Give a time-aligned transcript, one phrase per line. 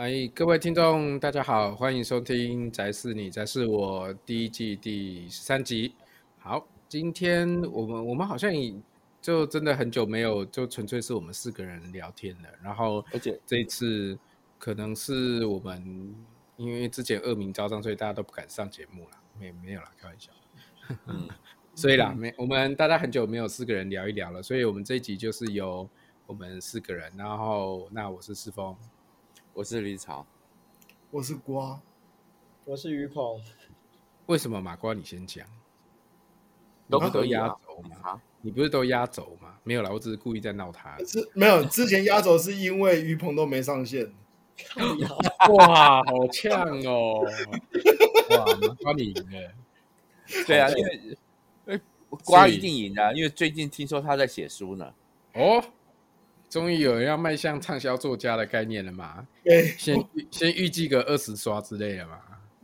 [0.00, 5.94] 哎，各位听众，大家好，欢迎收听《宅是你，宅是我》第一季第十三集。
[6.38, 8.50] 好，今天我们我们好像
[9.20, 12.48] 就真的很久没有，就纯粹是我们四个人聊天了。
[12.62, 14.18] 然后，而且这一次
[14.58, 16.14] 可能是我们
[16.56, 19.10] 因为之前恶名昭彰，所以大家都不敢上节目了。
[19.38, 20.32] 没没有啦，开玩笑。
[21.08, 21.28] 嗯，
[21.76, 25.86] 所以啦，没我们大家很久没有四个人聊一聊了，所以我们这一集就是由
[26.26, 27.12] 我们四个人。
[27.18, 28.74] 然后，那我是四峰，
[29.52, 30.24] 我是李草，
[31.10, 31.80] 我是瓜，
[32.64, 33.40] 我是于鹏。
[34.26, 35.44] 为什么马瓜你先讲？
[36.88, 38.20] 都不都压轴吗？
[38.42, 39.58] 你不是都压轴吗？
[39.64, 40.96] 没有啦，我只是故意在闹他。
[40.98, 44.12] 是没有，之前压轴是因为于鹏都没上线。
[45.58, 47.20] 哇，好呛哦！
[48.30, 48.44] 哇，
[48.80, 49.52] 瓜你赢了。
[50.46, 50.84] 对啊，因
[51.66, 51.80] 为
[52.24, 54.94] 瓜一定赢啊，因为最近听说他在写书呢。
[55.34, 55.62] 哦，
[56.50, 59.26] 终于有人要迈向畅销作家的概念了嘛？
[59.78, 62.18] 先先预计个二十刷之类的嘛？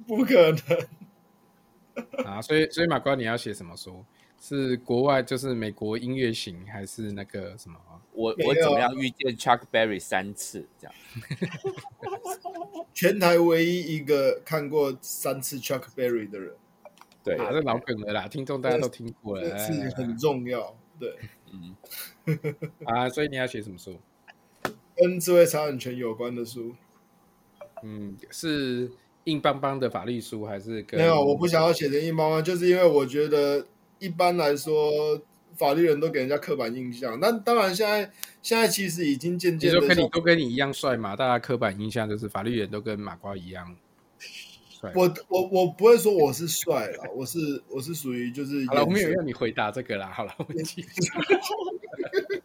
[0.07, 2.43] 不可能啊！
[2.43, 4.05] 所以所以马瓜你要写什么书？
[4.39, 7.79] 是国外就是美国音乐型，还是那个什么？
[8.13, 10.95] 我我怎么样遇见 Chuck Berry 三次这样？
[12.93, 16.53] 全台唯一一个看过三次 Chuck Berry 的人。
[17.25, 20.77] 对，啊，这老梗了啦，听众大家都听过了，是很重要。
[20.99, 21.17] 对，
[21.53, 21.75] 嗯，
[22.85, 23.97] 啊，所以你要写什么书？
[24.97, 26.75] 跟智慧财产权有关的书。
[27.83, 28.91] 嗯，是
[29.25, 30.99] 硬邦邦的法律书还是跟？
[30.99, 33.67] 没有，我不想要写成硬邦邦，就是因为我觉得
[33.99, 35.21] 一般来说，
[35.57, 37.19] 法律人都给人家刻板印象。
[37.21, 38.11] 那当然，现在
[38.43, 43.77] 现在其实已经渐渐的，跟你都跟你一样帅嘛，大家刻板印象就是法律人都跟马瓜一样。
[44.95, 48.67] 我我我不会说我是帅了，我是我是属于就是。
[48.67, 50.11] 好了，我没有让你回答这个啦。
[50.15, 50.89] 好了，我们继续。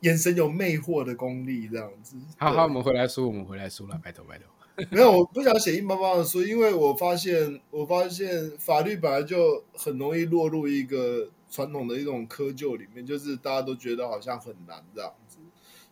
[0.00, 2.16] 眼神有魅惑的功力，这样子。
[2.38, 4.46] 好好，我们回来说，我们回来说了，拜托拜托。
[4.90, 15.38] 没有，我不想写硬邦邦的书，因为我发现，我发现法律本来就很容易落入一个传统的一种窠臼里面，就是大家都觉得好像很难这样子。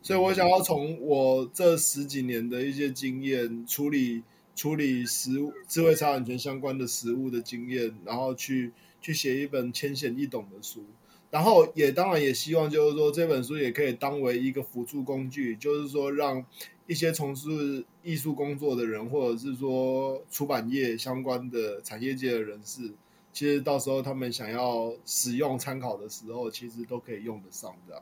[0.02, 4.22] 所以我想要从我这十几年的一些经验处理。
[4.54, 10.84] 处理实物、智慧财产权相关的实务的经验，然后去去写一本浅显易懂的书，
[11.30, 16.44] 然后也当然也希望就是说这本书也可以当为一个辅助工具，就是说让
[16.86, 22.92] 一些从事艺术工作的人，或者是说出版业相关的产业界的人士，
[23.32, 28.00] 其实到时候他们想要使用参考的时候，其实都可以用得上的。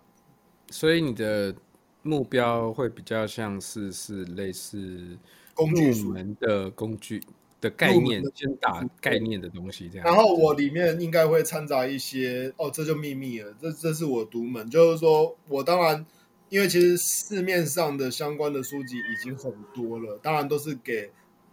[0.68, 1.54] 所以你的
[2.02, 5.16] 目标会比较像是是类似。
[5.54, 7.22] 工具入门的工具
[7.60, 10.06] 的概念，先打概念的东西这样。
[10.06, 13.54] 然后我里面应该会掺杂一些哦，这就秘密了。
[13.60, 16.04] 这这是我独门，就是说我当然，
[16.48, 21.10] 因为其实市面上的相关的书籍已经很多了，当然都是给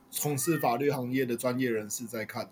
[0.10, 2.52] 从事法律行业的专业人士在看的。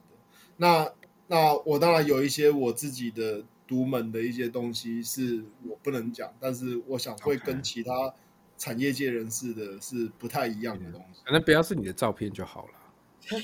[0.57, 0.91] 那
[1.28, 8.13] 那我当然有一些我自己的独门的一些东西是我不能讲，但是我想会跟其他。
[8.57, 12.72] 产业界人士的是不太一样的东西，反正不要是你的照片就好了。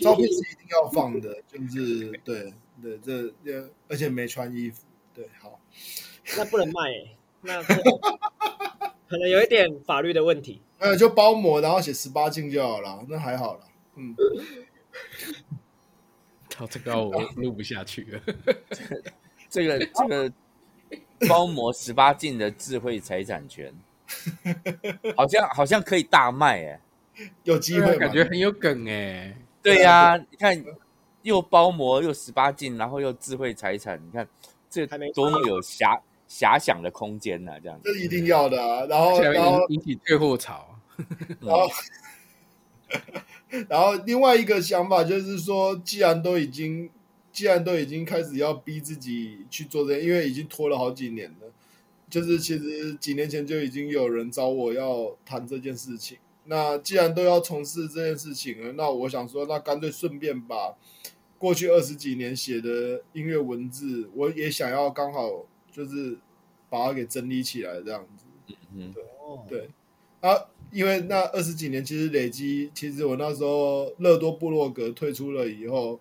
[0.02, 5.60] 照片是一定要放的， 就是对对这而且没穿衣服，对，好，
[6.38, 7.62] 那不能卖、欸， 那
[9.08, 10.62] 可能有一点法律的问题。
[10.80, 13.62] 呃，就包膜，然后写十八禁就好了，那还好了。
[13.96, 14.16] 嗯，
[16.58, 18.22] 到这个我录不下去了。
[19.50, 20.34] 这个这个
[21.28, 23.74] 包膜十八禁的智慧财产权。
[25.16, 26.80] 好像好像可以大卖哎，
[27.44, 29.36] 有机会感觉很有梗哎。
[29.62, 30.64] 对呀，你看
[31.22, 34.28] 又包膜又十八禁，然后又智慧财产，你看
[34.70, 37.54] 这多么有遐遐想的空间呢？
[37.62, 38.86] 这样这是一定要的啊。
[38.86, 40.76] 然后然后引起退货潮，
[41.40, 41.70] 然后
[43.70, 46.90] 然后另外一个想法就是说，既然都已经
[47.32, 51.48] 既然都已经开始要逼自己去做这，因为已经拖了好几年了。
[52.14, 56.16] 就是其实几年前就已经有人找我要谈这件事情。
[56.46, 60.76] 那既然都要从事这件事情了，那我想说，那干脆顺便把
[61.40, 66.16] 过去二十几年写的音乐文字，我也想要刚好就是
[66.70, 68.54] 把它给整理起来，这样子。
[68.76, 68.94] 嗯，
[69.50, 69.70] 对对。
[70.22, 70.38] 啊，
[70.72, 76.00] 因为那二十几年其实累积，其实我那时候乐多部落格退出了以后，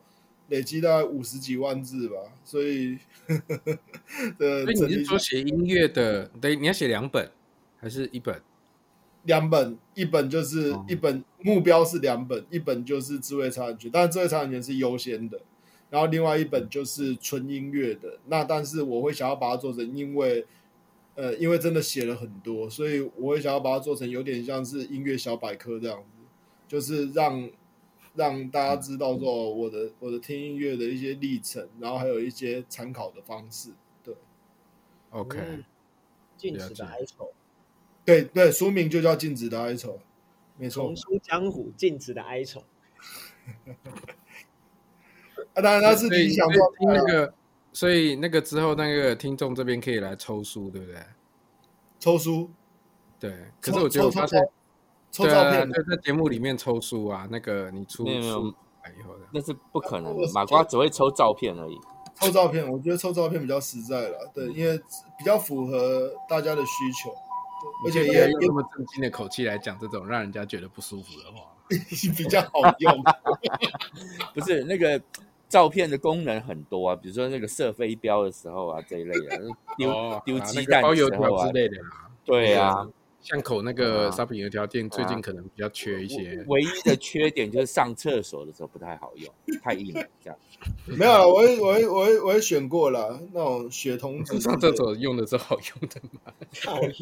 [0.53, 2.99] 累积大概五十几万字吧，所以。
[4.39, 6.27] 对，所以你是说写音乐的？
[6.41, 7.31] 对，你要写两本
[7.79, 8.43] 还是一本？
[9.23, 15.41] 两本，一本就是一本，目标是两本，一本就是智慧财产权，但是智慧财产权是优先的。
[15.89, 18.19] 然后另外一本就是纯音乐的。
[18.27, 20.45] 那但是我会想要把它做成，因为
[21.15, 26.25] 呃，因为真的写了很多，所以我会想要把它做成有点像是音乐小百科这样子，
[26.67, 27.49] 就是让
[28.15, 33.71] 让大家知道说我的我的听音乐的一些历程，然后还有一些参考的方式。
[34.03, 34.15] 对
[35.11, 35.39] ，OK，
[36.37, 37.33] 禁止的哀愁，
[38.05, 39.95] 对对，书名就叫《禁止的哀愁》，
[40.57, 42.63] 没错，重出江湖，禁止的哀愁。
[45.55, 47.35] 啊，当然他是理想状态那个。
[47.75, 51.03] 所以那个之后，那个听众这边可以来抽书，对不对？
[51.99, 52.51] 抽书，
[53.19, 53.35] 对。
[53.63, 54.53] 可是我觉得我发现，抽
[55.13, 60.27] 照片，在在节目里面抽书啊，那个你出书以后的，那是不可能的。
[60.33, 61.79] 马瓜只会抽照片而已。
[62.21, 64.77] 抽照片，我觉得抽照片比较实在了，对，因为
[65.19, 67.11] 比较符合大家的需求，
[67.87, 71.53] 而且也用那么正经的口气来讲这种让人家觉得不舒服的话，
[72.17, 73.03] 比较好用。
[74.35, 75.01] 不是那个。
[75.49, 79.39] 照片的功能很多啊，比如说那个射飞镖的时候啊，这一类的
[79.77, 82.09] 丢丢鸡蛋的时候啊，之类的啊。
[82.25, 82.89] 对啊，
[83.23, 86.45] 巷口那个烧饼油条店最近可能比较缺一些。
[86.49, 89.33] 唯一的缺点就是上厕所的时候不太好用，
[89.63, 90.39] 太硬了这样。
[90.85, 96.33] 没有，我也我也我也我也选过了那种血童子上厕所用的时候好用的吗？
[96.65, 96.93] 好用。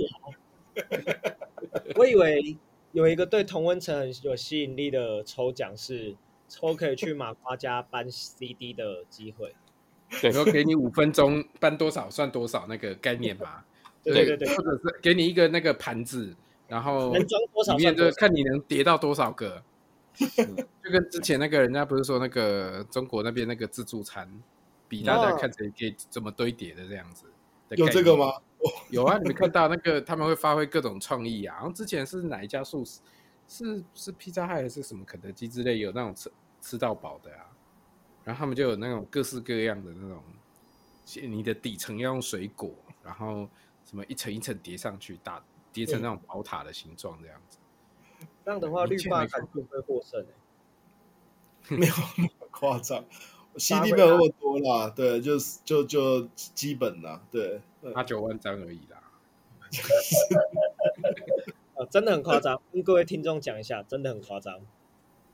[1.97, 2.57] 我以为
[2.93, 6.15] 有一个对同温层很有吸引力的抽奖是。
[6.53, 9.55] 抽可以去马瓜家搬 CD 的机会，
[10.21, 13.63] 对，说给你五分钟搬多少算多少那个概念嘛，
[14.02, 16.35] 对对对，对，或者是给你一个那个盘子，
[16.69, 19.62] 然后能装多少，里面就看你能叠到多少个，
[20.14, 24.29] 就跟之前那个人家不是说那个中国那边那个自助餐，
[24.88, 27.26] 比大家看谁可以怎么堆叠的这样子，
[27.70, 28.32] 有这个吗？
[28.91, 33.00] 有啊，你们看到那个他们会发挥各种创意啊，然后之前是哪一家素食？
[33.49, 36.31] 是是披萨还是什么肯德基之类有那种吃
[36.61, 37.47] 吃到饱的啊，
[38.23, 40.23] 然后他们就有那种各式各样的那种，
[41.29, 43.49] 你的底层要用水果，然后
[43.91, 45.43] 什么一层一层叠上去，打
[45.73, 47.59] 叠成那种宝塔的形状这样子。
[48.45, 50.25] 这样的话，绿霸感会不会获胜？
[51.77, 53.05] 没有那么夸张，
[53.59, 57.61] CD 没有那么多啦，对，就是就就基本啦，对，
[57.93, 59.03] 八九万张而已啦。
[61.91, 64.61] 真的很夸张，跟各位听众讲一下，真的很夸张，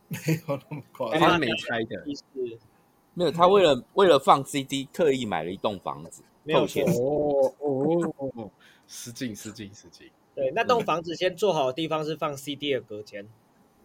[0.08, 0.18] 没
[0.48, 2.02] 有那么夸张，他没拆的，
[3.12, 8.50] 没有，他为了为了放 CD，特意买了一栋房子，没有钱哦哦，
[8.86, 13.26] 失敬失敬失敬，对，那栋房子先做好的地方是放 CD 的隔间，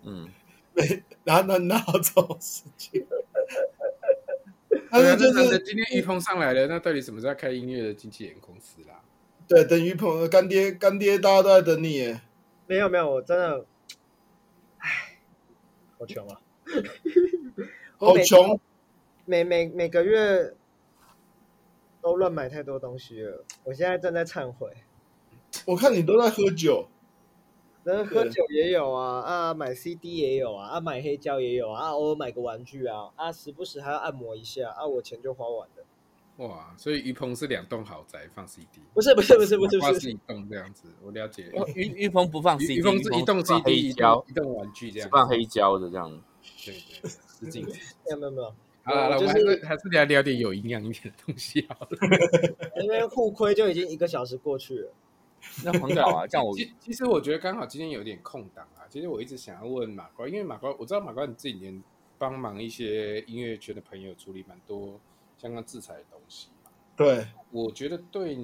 [0.03, 0.29] 嗯，
[0.73, 3.03] 没，哪哪哪有这种事情？
[4.91, 9.01] 但是就是今天玉鹏上来了，那到底什么时候开音乐的经纪人公司啦？
[9.47, 12.21] 对，等于鹏干爹干爹，大家都在等你耶。
[12.67, 13.65] 没有没有，我真的，
[14.77, 15.17] 唉，
[15.97, 16.41] 好穷啊！
[17.97, 18.59] 好穷，
[19.25, 20.53] 每每每个月
[22.01, 23.45] 都乱买太多东西了。
[23.63, 24.69] 我现在正在忏悔。
[25.65, 26.87] 我看你都在喝酒，
[27.83, 35.85] 那喝酒也有啊，啊，买 CD 也有啊，啊，买黑胶也有啊，偶尔买个玩具啊，啊，时不时还要按摩一下，啊，我钱就花完了。
[36.37, 41.51] 哇，所以于鹏是两栋豪宅放 CD，不是不是不是不是不是一栋这样子，我了解。
[41.75, 46.09] 于于鹏不放 CD，于鹏是一栋 CD 一栋一栋玩具这样，放黑胶的这样。
[46.65, 47.65] 对对，失敬。
[47.65, 48.55] 没有没有没有。
[48.83, 51.97] 好了，我们还是还是聊聊点有营养一点的东西好了。
[52.83, 54.93] 因为互亏就已经一个小时过去了，
[55.63, 56.27] 那很好啊。
[56.27, 58.85] 这样我其其实我觉得刚好今天有点空档啊。
[58.89, 61.81] 其实我一直想要问马哥，因为马哥我知道马哥你这几年
[62.17, 64.99] 帮忙一些音乐圈的朋友处理蛮多。
[65.37, 66.49] 相关制裁的东西，
[66.95, 68.35] 对，我觉得对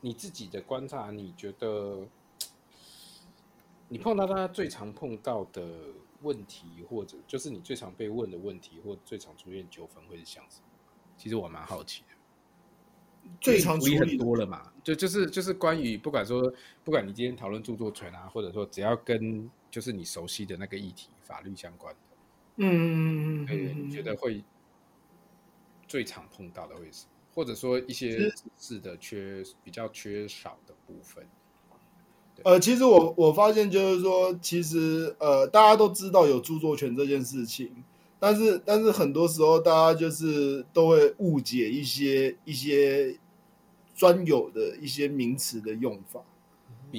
[0.00, 2.06] 你自己的观察，你觉得
[3.88, 5.66] 你碰到他最常碰到的
[6.24, 10.66] 问题，或者就是你最常被问的问题，或最常出现纠纷，会是像什么？
[11.16, 12.08] 其实我蛮好奇的。
[13.40, 16.52] 最常处理很多了嘛，就就是就是关于不管说，
[16.82, 22.00] 不管你今天讨论著作权啊，或者说只要跟就是你熟悉的那个议题法律相关的，
[22.56, 24.42] 嗯嗯嗯嗯，你觉得会？
[25.86, 31.24] 最常碰到的会是，或者说一些字的缺比较缺少的部分。
[32.42, 37.70] 呃，其实我我发现就是说，其实呃，大家都知道有著作权这件事情，
[38.18, 43.16] 但是但是很多时候大家就是都会误解一些一些
[43.94, 46.20] 专有的一些名词的用法。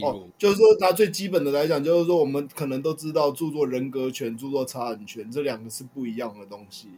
[0.02, 6.90] 哦，就是说拿最基本的来讲，就是说我们可能都知道著作人格权、著作财产权这两个是不一样的东西。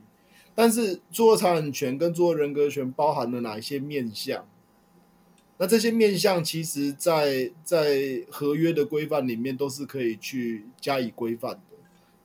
[0.55, 4.47] 但是著作财产权跟著作人格权包含了哪一些面向？
[5.59, 11.77] 那这些面向其实在，在合约的规范里面都是可以去加以规范的。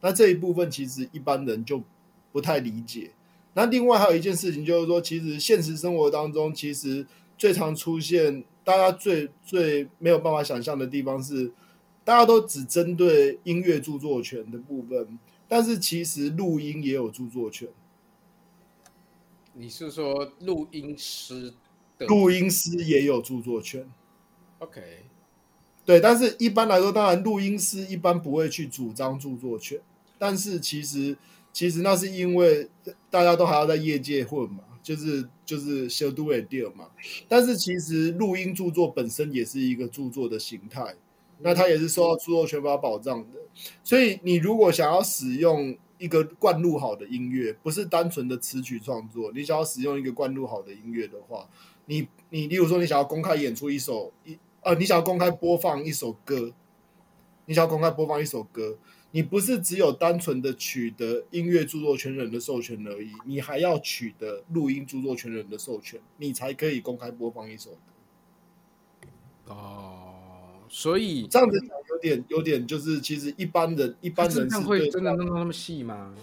[0.03, 1.83] 那这一部分其实一般人就
[2.31, 3.13] 不太理解。
[3.55, 7.07] 那另外还有一件事情就是说，其实现实生活当中，其实
[7.39, 11.53] 最常出现大家最最没有办法想象的地方是，
[12.05, 17.69] 大家都只针对音乐著作权的部分，但是其实录音也有著作权。
[19.55, 21.55] 你是说录音师？
[22.07, 23.87] 录音师也有著作权。
[24.59, 24.81] OK，
[25.85, 29.81] 对，但是一般来说，当然录音师一般不会去主张著作权，
[30.19, 31.17] 但是其实
[31.53, 32.69] 其实那是因为
[33.11, 36.87] 大家都还要在业界混嘛，就是就是小度也 deal 嘛。
[37.29, 40.95] 但是其实录音著作本身也是一个著作的形态，
[41.41, 43.41] 那它也是受到著作权法保障的。
[43.83, 51.49] 所以你如果想要使用一个灌录好的音乐，不是单纯的词曲创作，你想要使用一个灌录好的音乐的话，
[51.87, 54.39] 你你例如说你想要公开演出一首一。
[54.65, 56.53] 呃，你想要公开播放一首歌，
[57.47, 58.79] 你想要公开播放一首歌，
[59.11, 69.53] 你不是只有单纯的取得音乐著作权人的授权而已，你还要取得录音著作权人的授权，你才可以公开播放一首歌。
[69.53, 76.15] 哦，所以这样子讲有点有点就是，其实一般人一般人是会真的弄到那么细吗？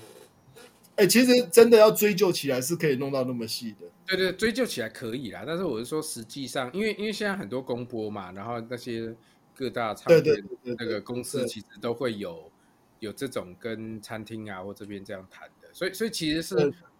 [0.99, 3.87] 哎、欸，其实真的要追究起来是可以弄到那么细的。
[4.05, 9.15] 对对，追究起来可以啦，但是我是说，实际上，因为因为现在很多公播嘛，然后那些
[9.55, 12.51] 各大唱片那个公司其实都会有
[12.99, 16.55] 有这种跟餐厅啊或这边这样谈的，所以所以其实是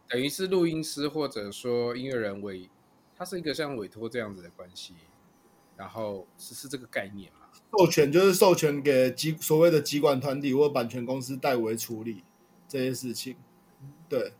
[0.07, 2.69] 等于是录音师或者说音乐人委，
[3.17, 4.93] 他是一个像委托这样子的关系，
[5.75, 7.47] 然后是是这个概念嘛？
[7.77, 12.23] 授权就是授权给机所谓的机管团体或版权公司代为处理
[12.65, 13.35] 这些事情，
[14.09, 14.33] 对。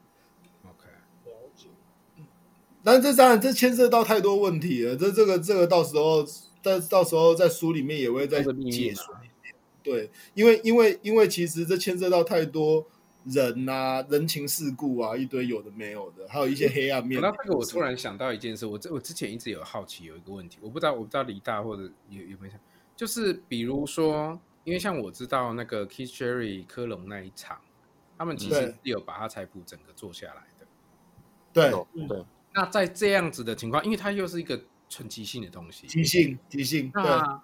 [2.81, 4.95] 但这当然，这牵涉到太多问题了。
[4.95, 6.23] 这这个这个到时候
[6.61, 9.13] 在到时候在书里面也会再解说。
[9.83, 12.87] 对，因为因为因为其实这牵涉到太多
[13.25, 17.21] 人啊、人情世故啊，一堆有的没有的，还有一些黑暗面。
[17.21, 22.59] 那这个我突然想到一件事，我这我之前一直有好奇，有一个问题，我不知道我不知道李大或者有有没有想，
[22.95, 27.59] 就是比如说，因为像我知道那个 Keith Jarrett 科隆那一场，
[28.19, 30.67] 他们其实是有把它采谱整个做下来的。
[31.51, 32.07] 对对。
[32.07, 34.59] 对那在这样子的情况，因为它又是一个
[34.89, 36.91] 纯即兴的东西，即兴即兴。
[36.93, 37.41] 那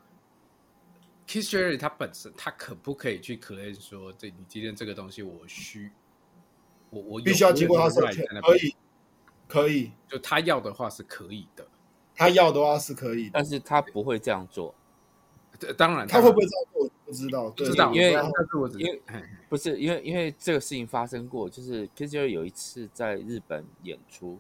[1.28, 5.92] Keith Jarrett 他本身他可不可以去 claim 说，这你今天这个东西我需
[6.90, 8.76] 我我必须要经过他授权，可以
[9.48, 11.68] 可以，就他要的话是可以的，
[12.16, 14.74] 他要的话是可以，但是他不会这样做。
[15.74, 16.90] 当然，他会不会这样做？
[17.06, 18.14] 不知道，不知道，因为
[18.78, 19.02] 因为
[19.50, 24.40] 不是因为因为这个事情发生过，就是 Jarrett 有一次在日本演出。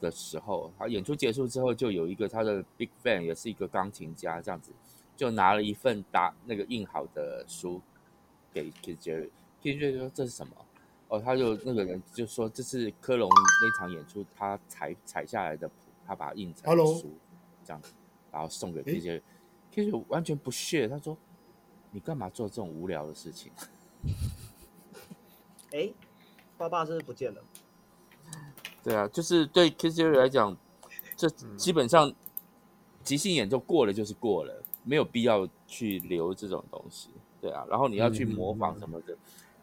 [0.00, 4.70] 的时候，他演出结束之后，就有一个他的 big fan，也是一个钢琴家，这样子
[5.16, 7.80] 就拿了一份打那个印好的书
[8.52, 9.30] 给 Jarrett。
[9.62, 10.52] Keith Jarrett 说这是什么？
[11.08, 13.30] 哦，他就那个人就说这是科隆
[13.62, 15.74] 那场演出他采采下来的谱，
[16.06, 17.16] 他把它印成书
[17.64, 17.94] 这样子，
[18.30, 19.22] 然后送给 Jarrett。
[19.74, 21.16] Keith Jarrett 完全不屑，他说
[21.90, 23.50] ：“你干嘛做这种无聊的事情？”
[25.72, 25.92] 哎，
[26.56, 27.42] 爸爸是不是不见了？
[28.84, 30.56] 对啊，就是对 Keith Jarrett 来讲，
[31.16, 32.12] 这基本上
[33.02, 37.10] 即兴演奏过了就是过了，没有必要去留这种东西。
[37.40, 39.16] 对啊，然后你要去模仿什么的，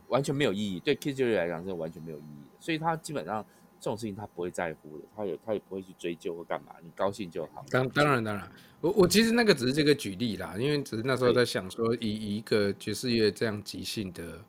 [0.09, 0.79] 完全没有意义。
[0.79, 2.43] 对 Keith Jarrett 来讲，是完全没有意义。
[2.59, 3.45] 所以他基本上
[3.81, 7.65] 这种事情他不会在乎的，他也他也不会去追究或干嘛，你高兴就好。
[7.69, 14.45] 当当然当然，我我其实那个只是这个举例啦，因为只是那时候在想说，以以一个爵士乐这样即兴的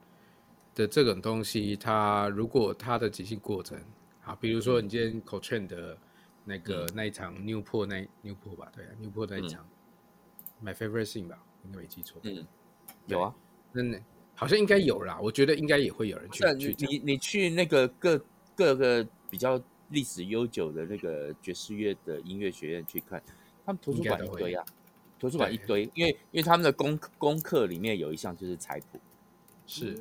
[0.75, 3.77] 的这种东西，它如果它的即兴过程。
[4.25, 5.99] 好，比如说你今天 Coltrane 的
[6.45, 9.67] 那个、嗯、那一场 Newport 那 Newport 吧，对啊，Newport 那一场、
[10.61, 12.21] 嗯、My Favorite Thing 吧，应该没记错。
[12.23, 12.47] 嗯，
[13.07, 13.35] 有啊，
[13.73, 13.83] 那
[14.37, 16.45] 好像应该有啦，我觉得应该也会有人去。
[16.57, 18.17] 去你你去那个各
[18.63, 23.23] 各个比较历史悠久的那个爵士乐的音乐学院去看，
[23.65, 24.65] 他们图书馆一堆啊，
[25.19, 29.01] 图书馆一堆，因为因为他们的功功课里面有一项就是采谱，
[29.67, 29.97] 是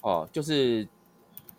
[0.00, 0.86] 哦，就是。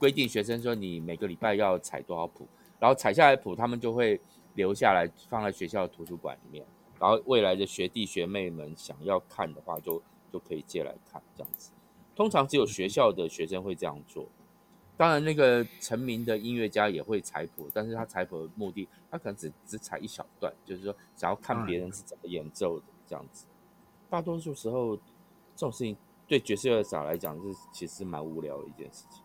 [0.02, 2.48] 规定学生说，你每个礼拜要采多少谱，
[2.80, 4.20] 然后采下来谱，他们就会
[4.56, 6.66] 留下来放在学校的图书馆里面，
[7.00, 11.72] 然后未来的学弟学妹们想要看的话就，就就可以借来看这样子。
[12.16, 14.28] 通常只有学校的学生会这样做，
[15.02, 23.48] 当然那个成名的音乐家也会采谱，但是他采谱的目的，他可能只只采一小段，就是说想要看别人是怎么演奏的这样子。
[24.12, 25.02] 大多数时候这
[25.56, 27.42] 种事情对爵士乐手来讲是
[27.72, 29.24] 其实蛮无聊的一件事情。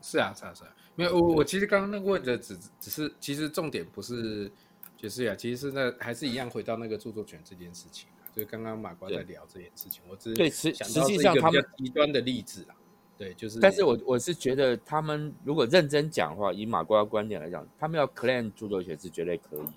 [0.00, 4.48] 是啊，是啊，是啊，没有我我其实刚刚那个问的只只是其实重点不是
[4.96, 12.76] 爵士乐，其实是那还是一样回到那个著作权这件事情啊，就是刚刚马瓜在聊这件事情，我只是对实实际上他们极端的例子啊，
[13.18, 19.72] 对，就是，但是我我是觉得他们如果认真讲的话，以马瓜的观点来讲，他们要 claim 著作权是绝对可以的，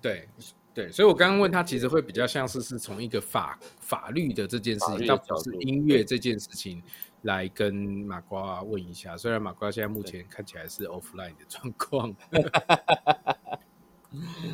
[0.00, 0.28] 对，
[0.72, 6.82] 对，所以我刚刚问他，其实会比较像是是从一个法法律的这件事情，倒不是音乐这件事情
[7.22, 9.14] 来跟马瓜问一下。
[9.14, 12.16] 虽然马瓜现在目前看起来是 offline 的状况，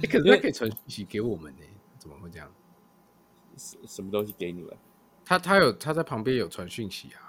[0.02, 1.62] 可是他可以传讯息给我们呢？
[1.96, 2.52] 怎么会这样？
[3.56, 4.76] 什什么东西给你们？
[5.24, 7.25] 他他有他在旁边有传讯息啊。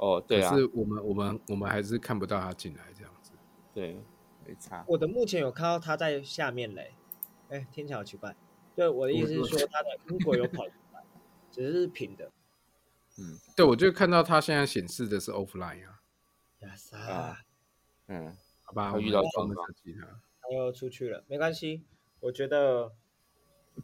[0.00, 3.32] 哦，对啊，可是我们我们我们还是看不到他进来这样子。
[3.74, 4.02] 对，
[4.46, 4.82] 没差。
[4.88, 6.94] 我的目前有看到他在下面嘞。
[7.50, 8.34] 哎，听起来好奇怪。
[8.74, 11.02] 对，我的意思是说，他的英国有跑出来，
[11.52, 12.30] 只是平的。
[13.18, 16.00] 嗯， 对，我就看到他现在显示的是 offline 啊。
[16.60, 16.96] 呀塞，
[18.06, 19.66] 嗯，好吧，我遇到状况，
[20.40, 21.82] 他又出去了，没关系。
[22.20, 22.92] 我觉得，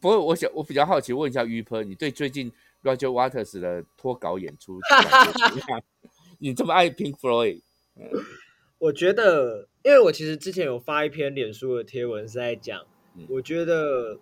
[0.00, 4.78] 不过我想，我比较好奇，问一下于鹏，你对最近 Roger Waters 的脱稿演出，
[6.38, 7.62] 你这么爱 Pink Floyd？
[8.78, 12.84] 我觉得，因为我其实之前有发一篇脸书的贴文，是在讲。
[13.28, 14.18] 我觉得，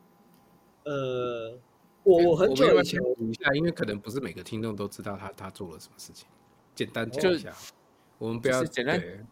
[0.85, 1.59] 呃，
[2.05, 6.29] 我我很久以前读一下，因为可能不是每个听众都知道他他做了什么事情，
[6.75, 7.53] 简单讲一下。
[8.19, 9.27] 我们不要简单，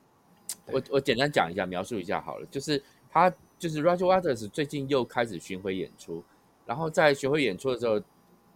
[0.66, 2.46] 我我简单讲一下，描述一下好了。
[2.50, 6.24] 就是他就是 Roger Waters 最近又开始巡回演出，
[6.66, 8.02] 然后在巡回演出的时候，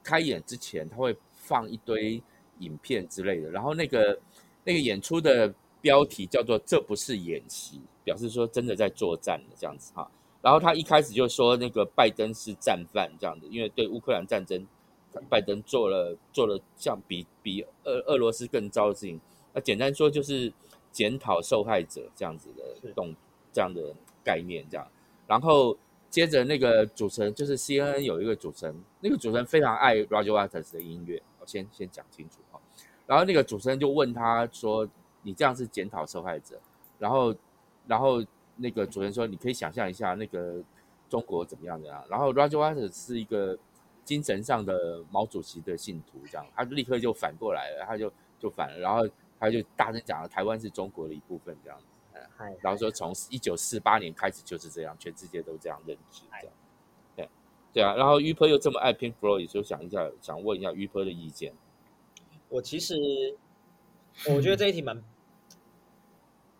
[0.02, 2.20] 开演之前他会放一堆
[2.60, 4.18] 影片之类的，然后那个
[4.64, 10.10] 那个演出的标题叫做“这不是演习”，表示说真的在作战了这样子哈。
[10.42, 14.64] 然后他一开始就说那个拜登是战犯这样的，因为对乌克兰战争，
[15.28, 19.20] 拜登做了做了像比比俄俄罗斯更糟的事情。
[19.52, 20.52] 那简单说就是
[20.92, 23.14] 检讨受害者这样子的动
[23.52, 24.86] 这样的概念这样。
[25.26, 25.76] 然后
[26.10, 32.45] 接着那个主持人就是 CNN 有一个主持人，那个主持人非常爱 Roger Waters 的音乐，我先先讲清楚哈。
[33.06, 34.88] 然后那个主持人就问他说
[35.22, 36.60] ：“你这样是检讨受害者？”
[36.98, 37.34] 然后
[37.86, 38.24] 然后。
[38.58, 40.62] 那个主持人说：“你可以想象一下，那个
[41.10, 43.54] 中国怎么样的啊？”然后 Roger Waters 是一个
[44.02, 49.06] 精神上的毛主席的信徒，这样，他立刻就反过来了，他就就反了，然后
[49.38, 51.86] 他就大声讲了：“台湾是中国的一部分。”这样子，
[52.62, 56.54] 然后说从一九四八年开始就是这样，全世界都这样认知，这样，
[57.14, 57.28] 对
[57.74, 57.94] 对啊。
[57.94, 61.52] 然后于波又这么爱 Pink Floyd，就想一下，想问一下于波的意见。
[62.48, 62.94] 我其实
[64.28, 65.02] 我觉得这一题蛮。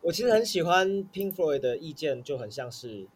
[0.02, 3.08] 我其实很喜欢 Pink Floyd 的意见，就很像是，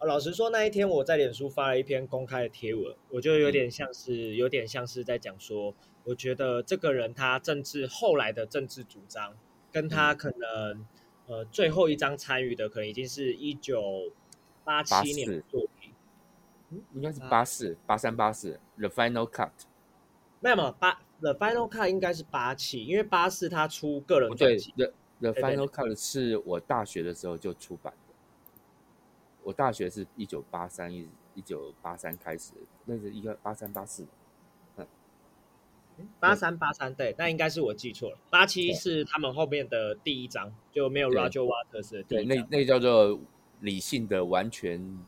[0.00, 5.72] 老实说，那一天我在脸书发了一篇公开的贴文，我就有点像是，有点像是在讲说，
[6.02, 9.36] 我觉得这个人他政治后来的政治主张，
[9.70, 10.84] 跟他可能
[11.28, 14.10] 呃最后一张参与的，可能已经是一九
[14.64, 15.92] 八七年的作品，
[16.70, 19.52] 嗯，应该是八四八三八四 The Final Cut，
[20.40, 24.72] 没有没有八 The Final Cut 应该是八七，因为八四他出个人专辑。
[24.76, 28.14] The The Final Cut 是我大学的时候就出版的。
[29.42, 32.52] 我大学是一九八三一一九八三开始，
[32.86, 34.06] 那是一个八三八四。
[34.76, 34.86] 嗯，
[36.18, 38.18] 八三八三对，那应该是我记错了。
[38.30, 42.26] 八七是他们后面的第一章，就没有 Roger Waters 的第一章。
[42.26, 43.20] 对，那那叫做
[43.60, 44.98] 理性的完全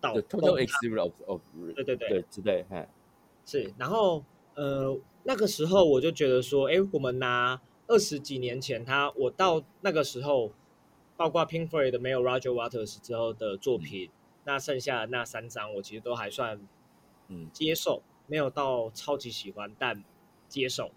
[0.00, 1.40] 到 Total Exhibition of of
[1.74, 2.66] 对对对对之类。
[2.70, 2.86] 嗯，
[3.46, 3.72] 是。
[3.78, 4.24] 然后
[4.54, 7.60] 呃，那个时候我就觉得说，哎，我们拿。
[7.86, 10.50] 二十几年前，他我到那个时候，
[11.18, 14.10] 包括 Pink Floyd 的没有 Roger Waters 之后的作品，嗯、
[14.44, 16.66] 那剩下的那三张，我其实都还算
[17.28, 20.02] 嗯接受，没有到超级喜欢，但
[20.48, 20.92] 接受。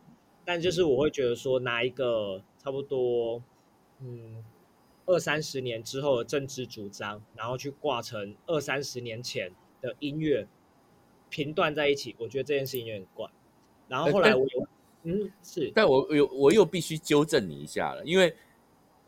[0.46, 3.44] 但就是我会觉得说，拿一个差不多
[4.00, 4.46] 嗯
[5.06, 10.48] 二三十年之后的政治主张，然后去挂成二三十年前的音乐
[11.30, 13.30] 评断在一起，我觉得这件事情有点怪。
[13.88, 14.62] 然后后来我有。
[14.62, 14.68] 欸
[15.04, 18.36] 嗯，是，但我又我又必须纠正你一下了，因为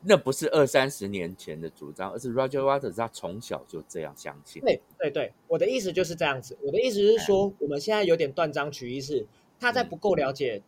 [0.02, 4.62] 那不是二三十年前的主张，而是 Roger Waters 他从小就这样相信。
[4.62, 6.58] 对对对，我的意思就是这样子。
[6.62, 9.26] 我的意思是说，嗯、我们现在有点断章取义，是
[9.60, 10.62] 他在不够了解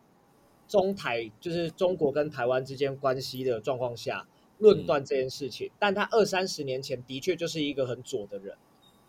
[0.68, 4.26] 中台，嗯、就是中国跟台湾之间关系的状况下
[4.58, 5.68] 论断这件事情。
[5.68, 8.54] 嗯、但他二三十年前的确就是一个很左的人，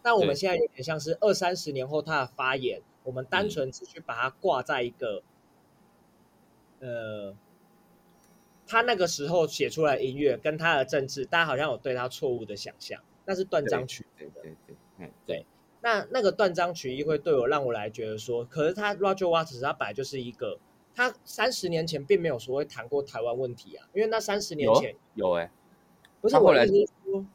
[0.01, 5.23] 但我们现在有点像是二三十年后他的发言，我们单纯只去把它挂在一个。
[6.79, 7.33] 呃，
[8.67, 14.41] 他那个时候写出来音乐跟他的政治，大家好像有对他错误的想象，那是断章取义的。
[14.41, 15.45] 对对对，嗯，对。
[15.81, 20.59] 那那个断章取义会对我让我来觉得说，可是他 Roger Waters 他本来就是一个，
[20.93, 25.51] 他三十年前并没有说会谈过台湾问题啊，因为那三十年前有哎，欸、
[26.19, 27.25] 不是我来说，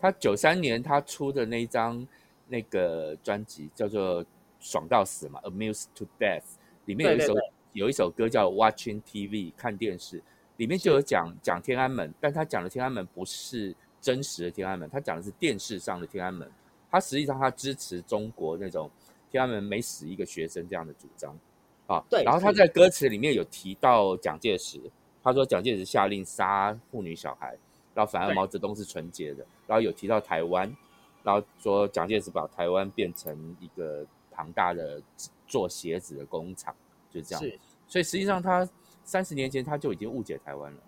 [0.00, 2.06] 他九三年他出的那一张
[2.46, 4.24] 那个专辑叫做
[4.60, 6.40] 《爽到死》嘛，《Amused to Death》
[6.86, 7.34] 里面有一首。
[7.74, 10.20] 有一首歌叫《Watching TV》，看电视，
[10.56, 16.50] 里面就有讲讲天安门，但他讲的天安门不是真实的天安门，他讲的是电视上的天安门。
[16.90, 18.90] 他实际上他支持中国那种
[19.30, 21.38] 天安门每死一个学生这样的主张
[21.86, 22.02] 啊。
[22.08, 22.24] 对。
[22.24, 24.80] 然后他在歌词里面有提到蒋介石，
[25.22, 27.56] 他说蒋介石下令杀妇女小孩，
[27.94, 29.46] 然后反而毛泽东是纯洁的。
[29.68, 30.74] 然后有提到台湾，
[31.22, 34.04] 然后说蒋介石把台湾变成一个
[34.38, 35.02] 庞大的
[35.48, 36.72] 做鞋子的工厂，
[37.10, 37.42] 就这样。
[37.42, 37.58] 是。
[37.88, 38.68] 所以实际上他
[39.02, 40.78] 三十年前他就已经误解台湾了。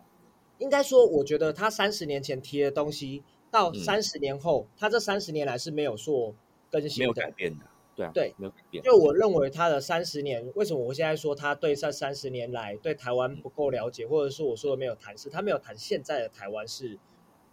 [0.59, 6.33] 应该说，我觉得他三十年前提的东西，到三十年后，嗯、他这三十年来是没有做
[6.71, 7.65] 更新的，没有改变的。
[7.97, 8.85] 对啊，对，没有改变。
[8.85, 16.99] 就我认为他的三十年，为什么我现在说他对这三十年来对台湾不够了解，或者是我说的没有谈，是他没有谈现在的台湾是，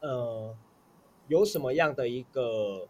[0.01, 0.55] 呃，
[1.27, 2.87] 有什么样的一个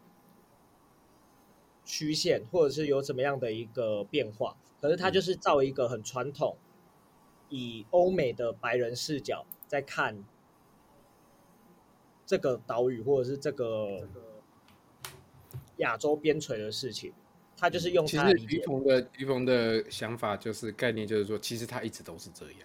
[1.88, 4.54] 曲线，或者是有怎么样的一个变化？
[4.78, 6.54] 可是他就是照一个很传统，
[7.48, 9.46] 以欧美的白人视角。
[9.66, 10.24] 在看
[12.24, 14.08] 这个岛屿或者是这个
[15.78, 17.12] 亚洲边陲的事情，
[17.56, 18.34] 他就是用他的。
[18.36, 22.60] 其实于鹏的于鹏的想法就是概念，就是说，其实他一直都是这样。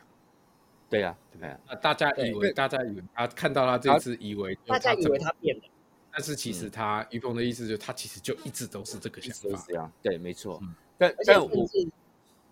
[0.89, 1.59] 对呀，对呀。
[1.65, 5.63] 啊，大家以为，大家以为他看到他这次以为，大家以为他变了，
[6.13, 9.65] 但是其实他于鹏的意思就是，他其实就一直都是这个想法。
[9.67, 10.61] 这样，对，没错。
[10.97, 11.67] 但但我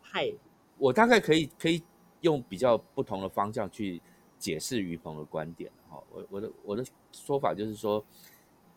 [0.01, 0.29] 嗨，
[0.77, 1.81] 我大概可以可以
[2.21, 4.01] 用比较不同的方向去。
[4.41, 8.03] 解释于鹏的观点哈，我我的我的说法就是说，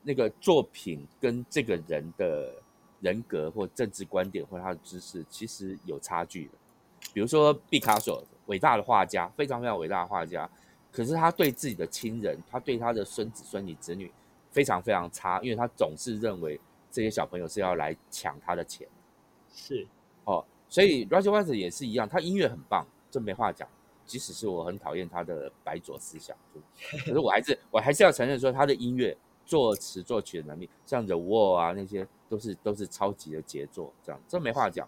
[0.02, 2.52] 那个作品跟这个人的
[3.00, 6.52] 人格或政治观点或他的知识其实有差距的。
[7.14, 10.46] 比如说毕卡索，伟大的画家，非常非常伟大的画家，
[10.92, 14.12] 可是他对自己的亲人，他对他的孙子孙女子女
[14.54, 16.58] 非常非常差，因为他总是认为
[16.90, 18.88] 这些小朋友是要来抢他的钱。
[19.52, 19.86] 是
[20.24, 23.68] 哦，所以 Roger Waters 也是一样，他音乐很棒，这没话讲。
[24.06, 26.36] 即使是我很讨厌他的白左思想，
[27.06, 34.86] 可是我还是我还是要承认说他的音乐作词作曲的能力，像 The Wall 啊那些都是都是超级的杰作，这样这没话讲。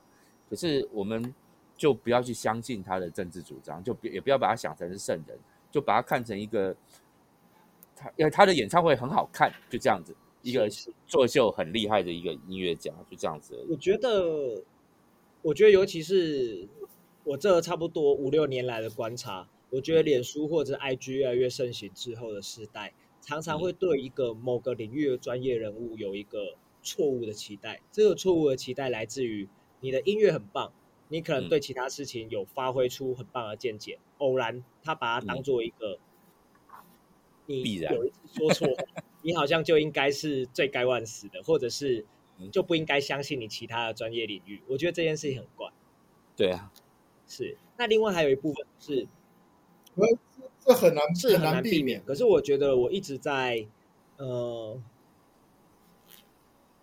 [0.51, 1.35] 可是我们
[1.79, 5.39] 就不要去相信他的政治主张，就也不要把他想成是圣人，
[5.71, 6.77] 就把他看成一个
[7.97, 10.69] 他因为他的演唱会很好看，就这样子一个
[11.07, 13.67] 作秀很厉害的一个音乐家，就这样子。
[13.69, 14.63] 我觉得，
[15.43, 16.69] 我觉得尤其是。
[17.29, 26.55] 我这差不多五六年来的观察，我觉得脸书或者 IG 越来越盛行之后的时代，常常会对一个某个领域的专业人物有一个
[26.85, 27.81] 错误的期待。
[27.91, 29.49] 这个错误的期待来自于
[29.81, 30.73] 你的音乐很棒，
[31.09, 35.99] 你可能对其他事情有发挥出很棒的见解，偶然他把它当做一个，
[37.47, 38.69] 你有一次说错，
[39.23, 42.05] 你好像就应该是罪该万死的，或者是
[42.53, 44.63] 就不应该相信你其他的专业领域。
[44.69, 45.71] 我觉得这件事情很怪。
[46.37, 46.73] 对啊。
[47.29, 49.09] 是，那另外还有一部分是，
[50.61, 52.01] 这很难，是很难避免。
[52.05, 53.67] 可是我觉得我一直在，
[54.17, 54.81] 呃，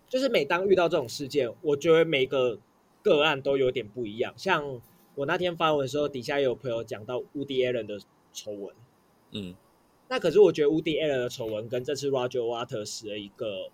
[0.06, 2.60] 就是每当遇到这种事件，我觉得每个
[3.02, 4.34] 个案都有点不一样。
[4.36, 4.82] 像
[5.14, 7.98] 我那天发文的时候，底下也有朋友讲到 Woody Allen 的
[8.30, 8.76] 丑闻，
[9.30, 9.54] 嗯，
[10.08, 13.70] 那可是我觉得 Woody Allen 的丑闻跟这次 Roger Waters 的一个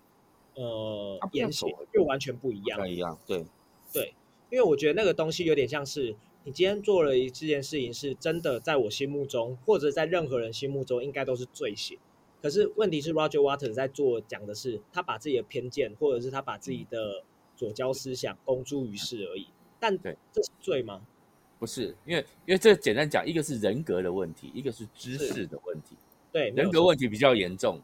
[0.55, 3.45] 呃言行又完全不一样，不一样，对
[3.93, 4.13] 对，
[4.49, 6.15] 因为我觉得那个东西有点像是。
[6.43, 11.99] 你今天做了一这件事情，是真的在我心目中，或者在任何人心目中，应该都是罪行。
[12.41, 17.23] 可是问题是，Roger Waters 在做讲的是，他把自己的偏见，或者是他把自己的
[17.55, 19.49] 左交思想公诸于世而已。
[19.79, 21.03] 但对，这是罪吗？
[21.59, 25.95] 不是，因为因为这简单讲，一个是人格的问题，一个是知识的问题。
[26.31, 27.79] 对，人格问题比较严重。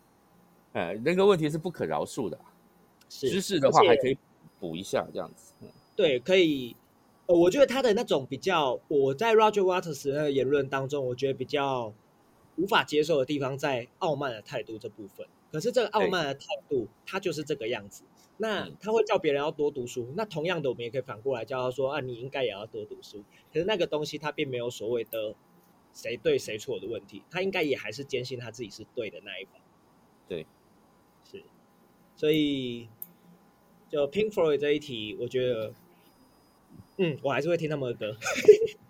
[0.73, 2.39] 哎，人格问题是不可饶恕的。
[3.09, 4.17] 是，知识的话还可以
[4.59, 5.53] 补一下这样子。
[5.95, 6.75] 对，可以。
[7.25, 11.93] 呃，我觉得他的那种比较，我在 Roger Waters 那个言论当中，我觉得比较
[12.55, 15.27] 无法接受的地方在傲慢的态度这部分。
[15.51, 18.03] 可是这个傲慢的态度，他就是这个样子。
[18.37, 23.21] 那他会叫别人要多读书，那同样的，我们也可以反过来叫他说啊，你应该也要多读书。
[23.51, 25.35] 可是那个东西，他并没有所谓的
[25.97, 29.53] 谁对谁错的问题，他应该也还是坚信他自己是对的那一方。
[30.27, 30.45] 对，
[31.29, 31.41] 是。
[32.15, 32.87] 所以，
[33.89, 35.73] 就 Pink Floyd 这一题，我觉得。
[36.99, 38.17] 嗯，我还是会听他们的歌，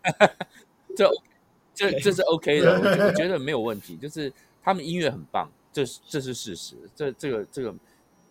[0.95, 1.11] 这
[1.75, 4.31] 这这是 OK 的，我我觉得没有问题，就是
[4.63, 7.75] 他们音乐很棒，这是这是事实，这这个这个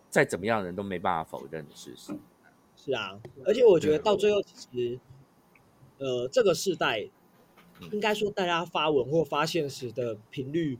[0.09, 2.11] 再怎么样的人都没办法否认的事实。
[2.75, 4.99] 是啊，而且我觉得到最后，其实，
[5.99, 7.07] 呃，这个世代
[7.91, 10.77] 应该说大家发文或发现时的频率，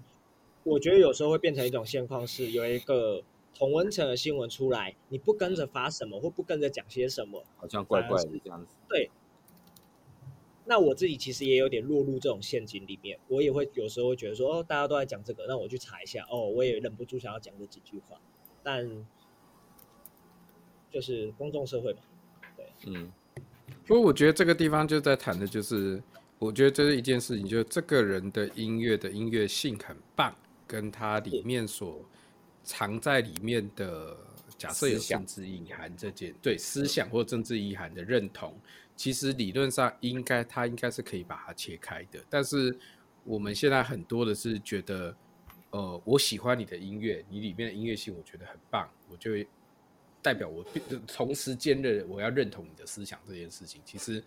[0.63, 3.23] 我觉得有时候会变成一种现况，是有一个。
[3.60, 8.75] 同温层的新闻出来，你不跟着发什么，或不跟着讲些什么，好像怪怪的这样子。
[8.88, 9.10] 对，
[10.65, 18.21] 那我自己其实也有点落入这种陷阱里面，我也会有时候会觉得说，哦，大家都在讲这个，那我去查一下，哦，我也忍不住想要讲这几句话。
[18.62, 18.88] 但
[20.91, 21.99] 就是公众社会嘛。
[22.55, 23.12] 对，嗯。
[23.88, 25.99] 不过我觉得这个地方就在谈的就是，
[26.39, 30.36] 我觉得这是一件事情，就是这个人的音乐的音乐性很棒，
[30.67, 32.06] 跟他里面所
[32.63, 34.15] 藏在里面的
[34.58, 38.56] 假设有政治意涵这件，对思想或政治意涵的认同，
[38.95, 42.23] 其实理论上应该他应该是可以把它切开的。
[42.30, 42.78] 但是
[43.23, 45.15] 我们现在很多的是觉得，
[45.71, 49.32] 呃，我喜欢你的音乐，你里面的音乐性我觉得很棒，我就。
[50.19, 50.65] 代表我
[51.06, 54.21] 同时兼任我要认同你的思想这件事情，其实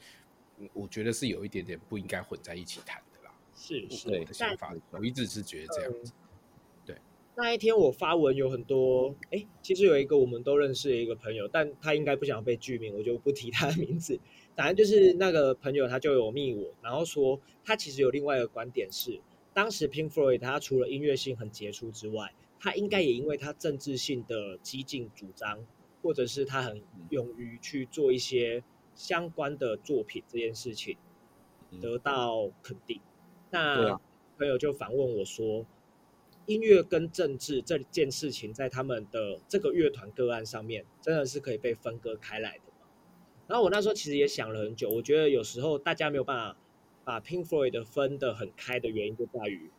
[0.73, 3.35] 我觉得是有一点点不应该混在一起谈的啦。
[3.55, 6.13] 是，是我的想法，我一直是觉得这样子。
[6.85, 6.97] 对，
[7.37, 14.19] 那一天我发文有很多，哎，其实有一个我们都认识的一个朋友，但他应该不想被具名，我就不提他的名字。
[14.55, 19.21] 反正就是那个朋友，他就有密我，然后说他其实有另外一个观点是，
[19.53, 25.67] 当时 Pink Floyd 他除了音乐性很杰出之外，他应该也因为他政治性的激进主张。
[26.03, 28.65] 或者是他很勇于去做一些
[29.01, 30.99] 相关的作品这件事情
[31.81, 33.01] 得到肯定，
[33.51, 33.99] 那
[34.37, 35.65] 朋友就反问我说
[36.45, 42.87] ：“音乐跟政治这件事情在他们的这个乐团个案上面真的是可以被分割开来的吗？”
[43.49, 46.59] 然后我那时候其实也想了很久，我觉得有时候大家没有办法
[47.05, 49.71] 把 Pink Floyd 分得很开的原因就在于。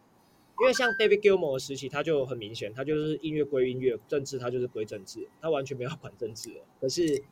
[0.59, 6.51] 因为像 David Gilmour 的时期，他就很明显，他就是音乐归音乐，政治他就是归政治，他完全没有管政治。
[6.79, 7.23] 可是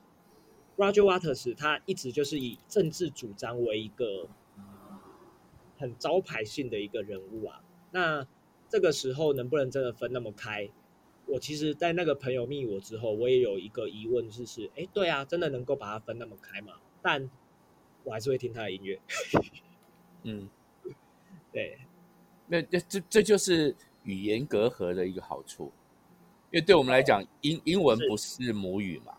[0.80, 4.30] Roger Waters 他一直就是以政治主张为一个
[5.78, 7.62] 很招牌性的一个人物啊。
[7.92, 8.26] 那
[8.70, 10.70] 这个时候能不能真的分那么开？
[11.26, 16.74] 我其实，在那个朋友密我之后，我也有一个疑问，就是，哎，对啊，真的能够把它分那么开吗？
[17.02, 17.30] 但
[18.06, 19.00] 我还是会听他的音乐。
[20.24, 20.50] 嗯，
[21.52, 21.78] 对。
[22.48, 25.72] 那这这这就是语言隔阂的一个好处，
[26.52, 29.13] 因为对我们来讲，英英文不是母语嘛，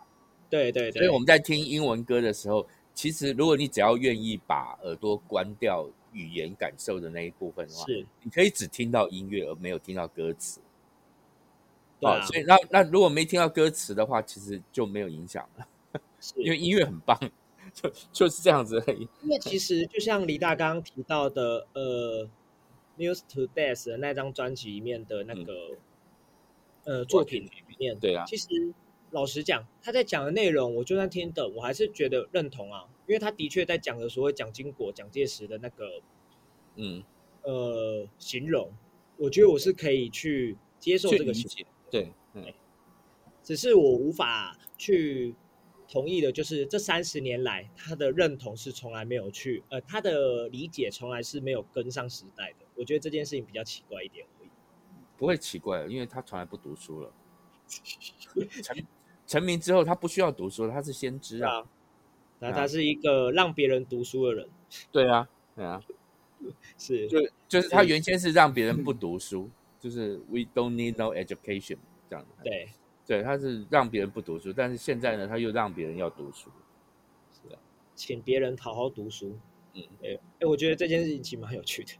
[0.51, 10.61] 对对对，所以我们在听英文歌的时候，其实如果你只要愿意把耳朵关掉语言感受的那一部分的话，是，你可以只听到音乐而没有听到歌词。
[11.99, 15.65] 对啊，所以那那如果没听到歌词的话，其实就没有影响了，
[16.35, 17.17] 因为音乐很棒，
[17.73, 19.07] 就就是这样子而已。
[19.23, 22.29] 因为其实就像李大刚提到的，呃。
[22.97, 25.53] News to Death 的那张专辑里面的那个、
[26.83, 28.47] 嗯、呃作品里面，对啊，其实
[29.11, 36.01] 老实讲，他在讲的内容，我就算听懂，我还是觉得认同啊，因为他的确在讲的所谓蒋经国、蒋介石的那个，
[36.75, 37.03] 嗯
[37.43, 38.71] 呃形容，
[39.17, 42.45] 我觉得我是可以去接受这个形容，对，嗯，
[43.43, 45.35] 只是我无法去。
[45.89, 52.65] 同意的，就是这三十年来，他的认同是从来没有去，呃，他的理解从来是没有跟上时代的。
[52.75, 54.49] 我觉得这件事情比较奇怪一点而已。
[55.17, 57.13] 不会奇怪，因为他从来不读书了。
[58.63, 58.77] 成
[59.31, 61.63] 成名之后，他不需要读书了，他是先知啊。
[62.39, 64.49] 那他是一个让别人读书的人。
[64.91, 65.81] 对啊，对啊，
[66.77, 71.77] 是，就就是他原先是让别人不读书，就是 We don't need no education
[72.09, 72.25] 这样。
[72.43, 72.67] 对。
[73.07, 76.49] 对，他是让别人不读书，但是现在呢，他又让别人要读书，
[77.31, 77.57] 是的，
[77.95, 79.37] 请别人好好读书。
[79.73, 81.93] 嗯，哎，哎，我觉得这件事情其实蛮有趣的。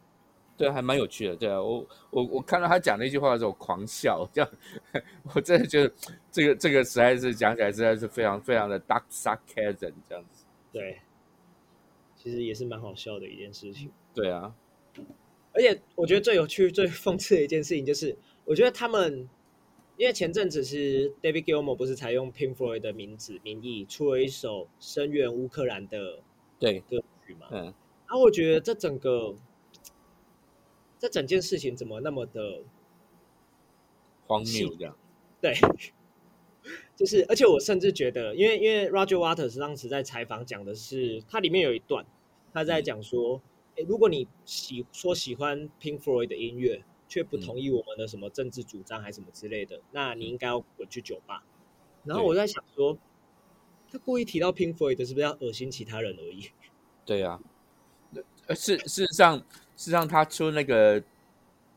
[0.58, 1.36] 对，还蛮有趣的。
[1.36, 4.50] 对啊，我我我看到他讲那句话的时候，狂笑，这样，
[5.36, 5.94] 我真的觉得
[6.32, 10.46] 这个这个实在是讲起来实在是非常非常的 dark sarcasm 这样子。
[10.72, 11.00] 对，
[12.16, 13.92] 其实也是蛮好笑的一件事情。
[14.14, 14.56] 对啊，
[15.54, 19.30] 而且我觉得最有趣、最讽刺的一件事情就是，我觉得他们。
[19.98, 26.24] 因为前阵子是 David Gilmour 不是采用 Pink Floyd 的名字名义出了一首声援乌克兰的
[26.58, 27.46] 对歌曲嘛？
[27.52, 27.74] 嗯，然
[28.08, 29.36] 后我觉得这整个
[30.98, 32.64] 这整件事情怎么那么的
[34.32, 34.74] 荒谬？
[34.76, 34.96] 这样
[35.42, 35.54] 对，
[36.96, 42.06] 就是而且我甚至觉得，因为因为 Roger Waters 当时在采访讲的是，他里面有一段
[42.54, 43.42] 他在讲说，
[43.76, 46.84] 哎、嗯，如果你喜说喜欢 Pink Floyd 的音乐。
[47.12, 51.44] 却不同意我们的什么政治主张还什么之类的，那你应该要滚去酒吧。
[52.06, 52.98] 然后我在想说，
[53.92, 56.52] 他故意提到 Pink Floyd 是不是要恶心其他人而已？
[57.06, 57.38] 对呀、
[58.48, 59.44] 啊，事事实上，事
[59.76, 61.04] 实上他出那个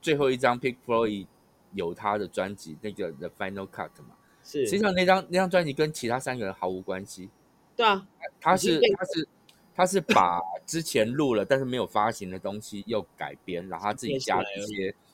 [0.01, 1.27] 最后一张 Pink Floyd
[1.74, 7.28] 有他的专辑，那个 The Final Cut 嘛，是实际上那张那张专辑跟其他三个人毫无关系。
[7.76, 8.06] 对啊，
[8.40, 9.28] 他是他是
[9.74, 14.94] 他是把之前录了但是没有发行的东西又改编，然后他自己加了一些。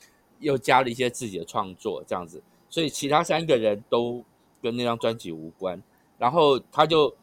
[0.40, 4.24] 又加了一些自己的创作，这样子，所以其他三个人都
[4.62, 5.78] 跟那张专辑无关。
[6.16, 7.14] 然后他就，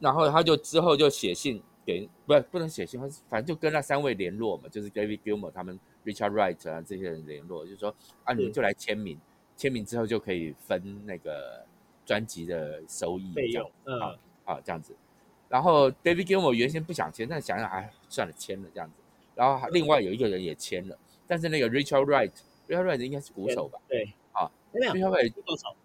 [0.00, 9.18] 然后他就之后就写信给，不是不能写信，反正就跟那三位联络嘛，就是 David Gilmour 他们，Richard Wright 啊这些人联络，就是说啊，你们就来签名，
[9.56, 11.64] 签名之后就可以分那个
[12.04, 14.00] 专辑的收益费用，嗯，
[14.44, 14.94] 啊这样子。
[15.48, 18.96] 然后 David Gilmour 原先不想签，但想想哎算了签了这样子。
[19.34, 23.78] 然后另外有一个人也签了，但是那个 Richard Wright，Richard Wright 应该是鼓手吧？
[23.88, 25.76] 对，啊，Richard Wright 鼓手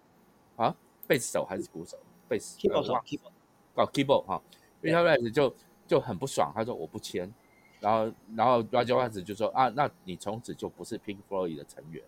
[0.56, 0.76] 啊，
[1.08, 1.98] 贝斯手还是鼓手？
[2.28, 3.32] 贝斯，keyboard 手，keyboard，
[3.76, 4.42] 哦，keyboard 哈
[4.82, 5.56] ，Richard Wright 就
[5.88, 7.32] 就很不爽，他说我不签。
[7.80, 12.04] 然后，然后 Roger Waters 就说啊，那你从此就不是 Pink Floyd 的成员。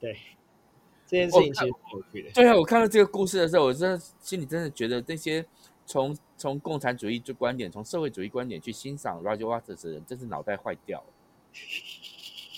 [0.00, 0.16] 对，
[1.06, 2.30] 这件事情其实很有趣的。
[2.32, 5.44] 对啊，我看到这个故事的时候，我真的心里真的觉得，那些
[5.84, 11.06] 从从共产主义就观点，从社会主义观点去欣赏 Roger Waters 的人，真是脑袋坏掉了。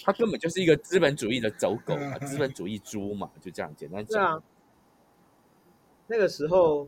[0.05, 4.43] 他根本就是一个资本主义的走狗啊，资本主义猪嘛，就这样简单讲。
[6.07, 6.87] 那个时候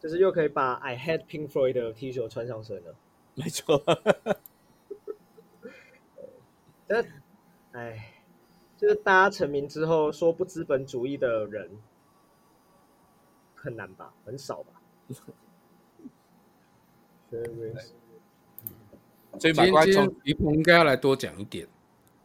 [0.00, 2.94] 就是又可以把 I Hate Pink Floyd 的 T 恤穿上身了。
[3.34, 3.82] 没错，
[6.86, 7.04] 但，
[7.72, 8.12] 哎，
[8.76, 11.70] 就是大家成名之后说不资本主义的人
[13.54, 14.80] 很难吧，很少吧。
[19.40, 21.66] 所以马关从于鹏应该要来多讲一点，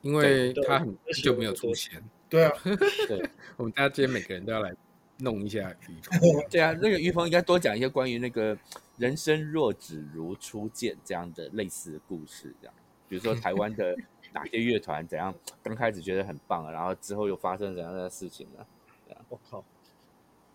[0.01, 2.03] 因为他很久没有出现。
[2.29, 2.53] 对啊，
[3.07, 4.71] 对，我们大家今天每个人都要来
[5.19, 5.73] 弄一下。
[6.49, 8.57] 对啊，那个于峰应该多讲一些关于那个。
[8.99, 12.75] 人生若只如初见这样的类似的故事，这样，
[13.07, 13.95] 比如说台湾的
[14.33, 18.65] 哪些乐团怎样，刚开始觉得很棒啊，然后之后又发生怎样的事情呢？
[19.29, 19.63] 我靠，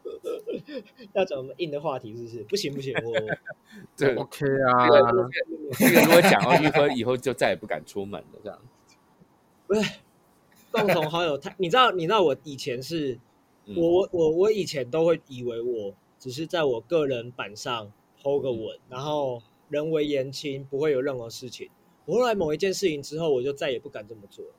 [1.15, 2.43] 要怎么硬的话题是不是？
[2.45, 3.15] 不行不行，我
[3.97, 4.89] 对 OK 啊。
[5.79, 8.61] 这个如果讲到玉芬以后就再也不敢出门了，这样。
[9.67, 9.91] 不是，
[10.71, 13.19] 共同好友他，你知道你知道我以前是，
[13.67, 17.93] 嗯、我我我以前都会以为我只是在我个人版上。
[18.27, 21.69] hold 个稳，然后人为言轻，不会有任何事情。
[22.07, 24.53] 我后来某一件事情之后，我就再也不敢这么做了。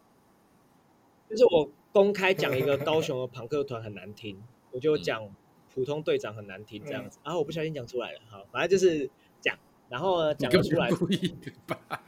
[1.28, 4.40] 就是我公开讲一个高雄的朋克团很难听，
[4.70, 5.36] 我就讲
[5.74, 7.18] 普通队长很难听这样子。
[7.24, 9.10] 然后我不小心讲出来了，好，反正就是
[9.42, 9.58] 讲，
[9.90, 12.04] 然后呢讲出来，故意的吧？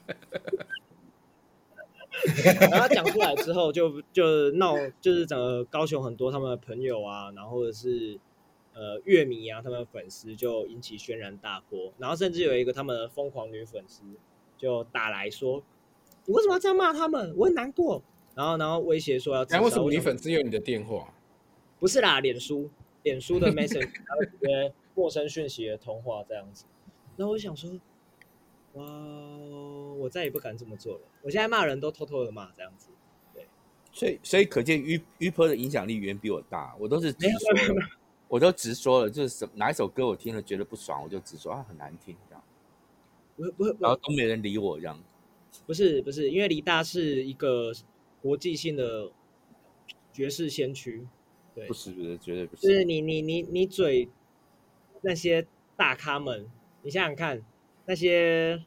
[2.71, 8.19] 然后讲出来之后就，就就闹，就是整个高雄很多他们的朋友啊，然后或者是。
[8.79, 14.03] 呃，乐迷啊，他们的粉丝就引起轩然大波，然后甚至有一个他们的疯狂女粉丝
[14.55, 15.63] 就打来说
[16.25, 17.33] ：“你为什么要这样骂他们？
[17.35, 18.03] 我很难过。”
[18.37, 19.43] 然后，然后威胁说要……
[19.49, 21.11] 那为什么女粉丝有你的电话？
[21.79, 22.69] 不是啦，脸书，
[23.01, 26.65] 脸书的 Messenger，还 有一些陌生讯息的通话这样子。
[27.15, 27.71] 然后我想说，
[28.77, 31.01] 哇，我再也不敢这么做了。
[31.21, 32.89] 我现在骂人都偷偷的骂这样子。
[33.33, 33.47] 对，
[33.91, 36.75] 所以所以可见 Yu-Yu 的影响力远比我大。
[36.79, 37.75] 我都是直说。
[38.29, 42.43] 我都直说了，就是什哪一首歌我听了觉得不爽，我就直说啊，很难听这样。
[43.37, 45.01] 不不，然后都没人理我这样。
[45.65, 47.71] 不是不是，因为李大是一个
[48.21, 49.09] 国际性的
[50.11, 51.07] 爵士先驱，
[51.55, 52.67] 对，不是不是绝对不是。
[52.67, 54.09] 就是你你你你嘴
[54.99, 57.41] 那些大咖们，你想想看
[57.87, 58.63] 那些，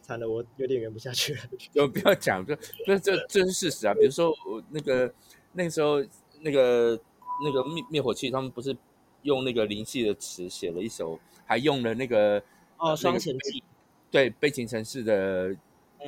[0.00, 1.40] 惨的，我有点圆不下去了。
[1.74, 2.54] 就不要讲，就
[2.86, 3.94] 这这这是事实啊。
[3.94, 5.12] 比如说我那个
[5.52, 6.04] 那个时候
[6.40, 7.00] 那个。
[7.42, 8.76] 那个灭灭火器，他们不是
[9.22, 12.40] 用那个灵气的词写了一首，还用了那个
[12.76, 13.60] 哦双城记，
[14.08, 15.52] 对悲情城市的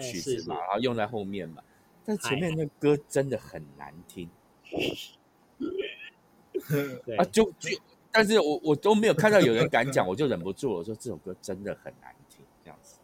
[0.01, 1.61] 曲子嘛，然后用在后面嘛。
[2.05, 4.31] 但前面那歌真的很难听，
[7.19, 7.71] 啊就就，
[8.17, 12.97] 但是我我都没有看到有人敢讲，我就忍不住了，我说这首歌真的很难听这样子。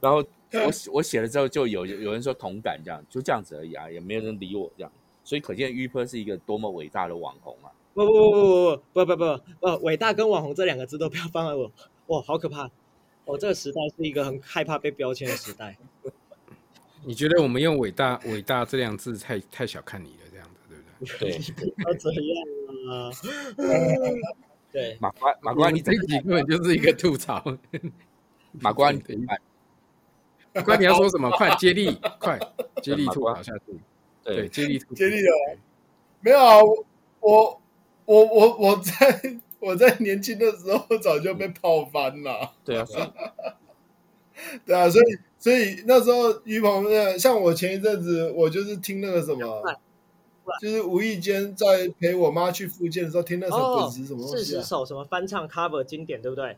[0.00, 0.18] 然后
[0.52, 4.92] 我我写了之后，就有有人说同感这样，就这样子而已啊，也没有人理我这样。
[5.24, 7.72] 所以可见 Yu-Per 是一个多么伟大的网红啊！
[7.94, 11.72] 不不不不不不不不不，伟大跟网红这两个字都不要放在我，
[12.06, 12.70] 哇，好可怕！
[13.24, 15.76] 哦，这个时代是一个很害怕被标签的时代。
[17.04, 20.84] 你觉得我们用伟大伟大这两字太太小看你了，这样子对不
[21.18, 21.30] 对？
[21.30, 21.32] 对，
[21.86, 22.22] 要怎样
[22.65, 22.65] 啊？
[24.72, 27.42] 对，马瓜马瓜，你这集根本就是一个吐槽。
[28.60, 29.38] 马瓜，你等一下，
[30.54, 31.30] 马瓜，你要说什么？
[31.30, 32.38] 快接力，快
[32.82, 33.80] 接力吐槽下去。
[34.22, 35.28] 对，接力接力的，
[36.20, 36.84] 没有啊，我
[37.20, 37.60] 我
[38.06, 42.52] 我我我在我在年轻的时候早就被泡翻了。
[42.64, 42.84] 对啊，
[44.66, 45.04] 对啊，所以
[45.38, 49.62] 所以那时候于鹏，像我前一阵子，我就是听那个什么，
[50.60, 56.56] 就是无意间在陪我妈去复健的时候听那首滚石什么东西、啊，四十首什么翻唱 cover 经典，对不对？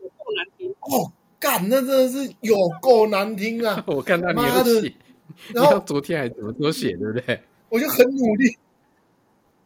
[0.00, 3.82] 够难听哦，干，那真的是有够难听啊！
[3.88, 4.94] 我看到你有写。
[5.54, 7.40] 然后昨天还怎么多写，对不对？
[7.68, 8.56] 我就很努力，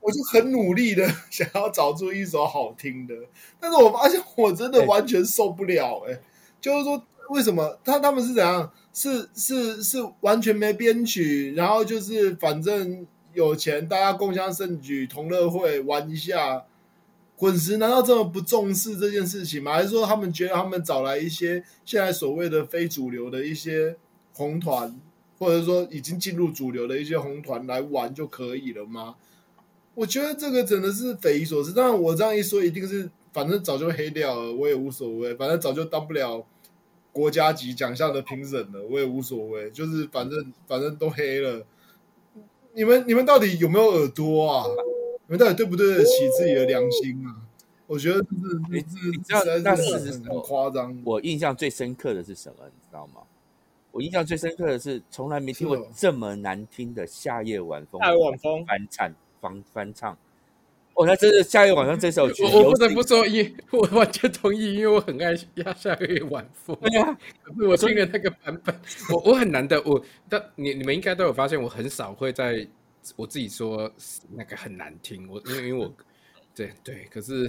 [0.00, 3.14] 我就很努力的 想要找出一首好听的，
[3.58, 6.20] 但是我发现我真的完全受不了，哎，
[6.60, 8.72] 就是说为什么他他们是怎样？
[8.96, 16.64] 是是是完全没编曲，然后就是反正有钱，大家共襄盛举，同乐会玩一下。
[17.36, 19.74] 滚石难道这么不重视这件事情吗？
[19.74, 23.94] 还是说他们觉得他们找来一些现在所谓的非主流的一些
[24.32, 24.98] 红团，
[25.38, 29.16] 或者说已经进入主流的一些红团来玩就可以了吗？
[29.94, 31.74] 我觉得这个真的是匪夷所思。
[31.74, 35.34] 当然，我这样一说，一定是反正早就黑掉了，我也无所谓。
[35.34, 36.42] 反正早就当不了
[37.16, 39.70] 国家级奖项的评审了，我也无所谓。
[39.70, 41.64] 就是反正反正都黑了。
[42.74, 44.66] 你们你们到底有没有耳朵啊？
[45.26, 47.40] 你们到底对不对得起自己的良心啊？
[47.86, 50.94] 我觉得这是，你你知道那事实很夸张。
[51.06, 52.56] 我印象最深刻的是什么？
[52.66, 53.22] 你知道吗？
[53.92, 57.98] 我印象最深刻的是，从来没听过这么难听的《夏夜晚风》。
[58.04, 60.18] 夏夜晚风翻唱，翻翻唱。
[60.96, 66.74] 哦，那真的《夏夜晚上》这首曲，我不得不说，因我完全同意，因为我很爱《压夏夜晚风》。
[66.90, 68.74] 对啊， 可是我听了那个版本，
[69.12, 72.66] 我我很难得，我但你你们应该都有发现，我很少会在。
[73.14, 73.88] 我自己说
[74.34, 75.94] 那个很难听，我因为因为我
[76.52, 77.48] 对对，可是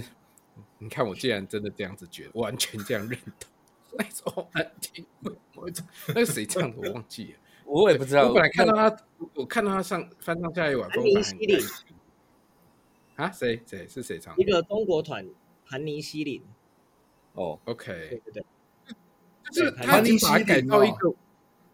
[0.78, 3.50] 你看我竟然真的这样子觉得，完全这样认同，
[3.98, 5.04] 那首好难听，
[5.56, 5.68] 我
[6.06, 8.28] 那个谁唱的我忘记了，我也不知道。
[8.28, 8.96] 我本来看到他，
[9.34, 11.58] 我看到他上翻唱夏夜晚风，盘尼西林
[13.18, 14.40] 啊，谁谁是谁唱的？
[14.40, 15.28] 一个中国团
[15.66, 16.40] 盘尼西林。
[17.32, 18.44] 哦，OK，对对对，
[19.52, 21.12] 就是他已经把它改到一个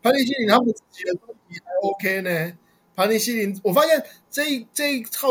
[0.03, 2.59] 盘尼西林，他们自己的专辑还 OK 呢。
[2.97, 5.29] 盘尼西林，我发现这一这一套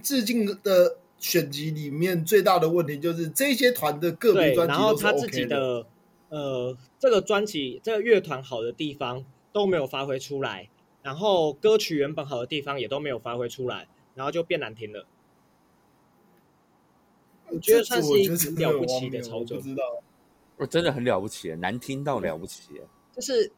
[0.00, 4.78] 致敬的选集里面最大的问题就是这些团的个别专辑都 OK。
[4.78, 5.84] 然后他自己的
[6.28, 10.68] 呃，这个专辑这个乐团好的地方都没有发挥出来，
[11.02, 15.04] 然后歌曲原本好的地方也都没有发挥出来，然后就变难听了。
[17.52, 19.56] 我觉得算是一个很了不起的操作。
[19.56, 19.82] 我知道，
[20.56, 22.80] 我真的很了不起，难听到了不起，
[23.14, 23.52] 就是。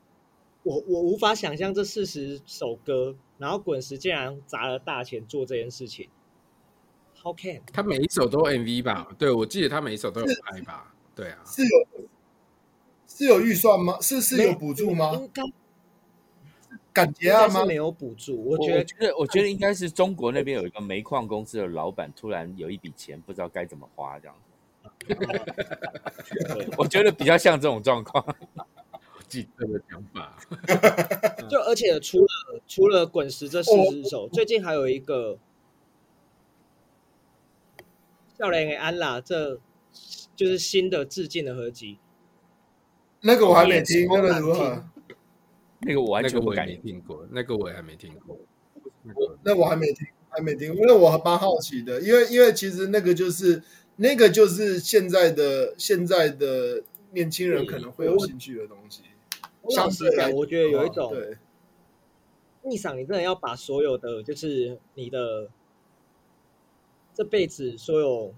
[0.66, 6.08] 我我无法想象这四十首歌，然后滚石竟然砸了大钱做这件事情。
[7.22, 7.60] How can？
[7.70, 9.14] 他每一首都 MV 吧？
[9.18, 10.94] 对，我记得他每一首都有拍吧？
[11.14, 11.86] 对啊，是有
[13.06, 14.00] 是有预算吗？
[14.00, 15.12] 是是有补助吗？
[15.12, 15.42] 应该
[16.94, 17.66] 感觉啊吗？
[17.66, 24.36] 没有补助，我觉得我觉得我觉得应该是中国那边有一个煤矿公司的老板突然有一笔钱，不知道该怎么花这样。
[26.78, 28.24] 我觉得比较像这种状况。
[29.26, 30.36] 记得的想法，
[31.50, 32.26] 就而且除了
[32.68, 35.38] 除了滚石这四只手，最近还有一个
[38.38, 39.58] 笑脸给安啦，这
[40.36, 41.98] 就是新的致敬的合集。
[43.22, 44.84] 那个我还没听，那个如何？
[45.84, 48.38] 那个我完全我还没听过，那个我还没听过。
[49.42, 53.62] 那我还没听，还没听，因为我还蛮好奇的，因为因为其实那个就是
[53.96, 56.82] 那个就是现在的现在的
[57.12, 59.02] 年轻人可能会有兴趣的东西。
[59.68, 61.36] 相对来，我觉得有一种，对，
[62.62, 65.48] 逆赏，你真的要把所有的，就是你的
[67.14, 68.34] 这辈子所有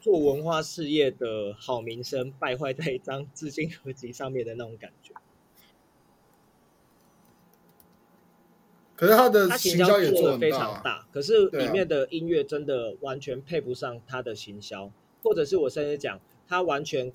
[0.00, 5.14] 做文化事业的好名声败坏在一张致敬合集上面的那种感觉。
[9.00, 14.92] 可是他的行销也做的非常大，可是里面的音乐真的完全配不上他的行销，
[15.22, 17.12] 或者是我甚至讲，他完全。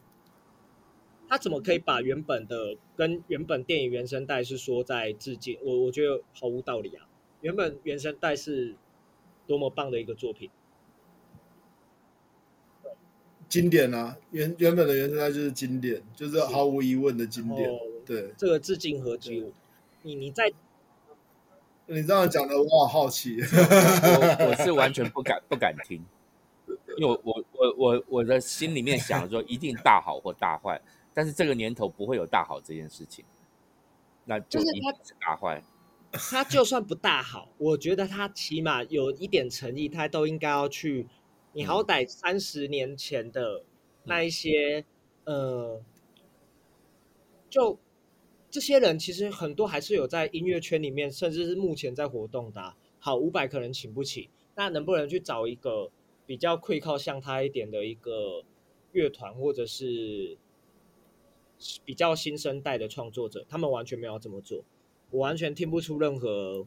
[1.27, 5.57] 他怎么可以把原本的跟原本电影原声带是说在致敬？
[5.63, 7.07] 我我觉得毫无道理啊！
[7.41, 8.75] 原本原声带是
[9.47, 10.51] 多么棒的一个作品，
[13.49, 14.15] 经典啊！
[14.29, 17.71] 原原本的原声带就是经典，就是毫无疑问的经典。
[18.05, 19.51] 对，这个致敬合集，
[20.03, 20.53] 你你在
[21.87, 23.37] 你这样讲的，我好好奇。
[23.41, 26.03] 我我是完全不敢 不敢听，
[26.97, 30.81] 因为我我我我我的心里面想说，一定大好或大坏。
[31.13, 33.23] 但是这个年头不会有大好这件事情，
[34.25, 35.63] 那就是他大坏。
[36.11, 41.07] 他就算不大好，我觉得他起码有一点诚意，他都应该要去。
[41.53, 43.63] 你好歹三十年前的
[44.03, 44.85] 那一些，
[45.23, 45.81] 嗯、呃，
[47.49, 47.79] 就
[48.55, 52.77] 这些人其实很多还是有在音乐圈里面，甚至是目前在活动的、啊。
[52.99, 55.91] 好，五百可能请不起，那能不能去找一个
[56.25, 58.45] 比较愧靠像他一点的一个
[58.93, 60.37] 乐团，或者是？
[61.83, 64.63] 比较新生代的创作者，他们完全没有这么做，
[65.09, 66.63] 我完全听不出任何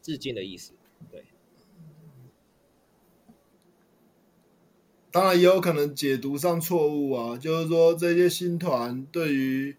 [0.00, 0.72] 致敬的意思。
[1.10, 1.24] 对，
[5.10, 9.76] 当然也有可能解读上错误啊，就是说这些新团对于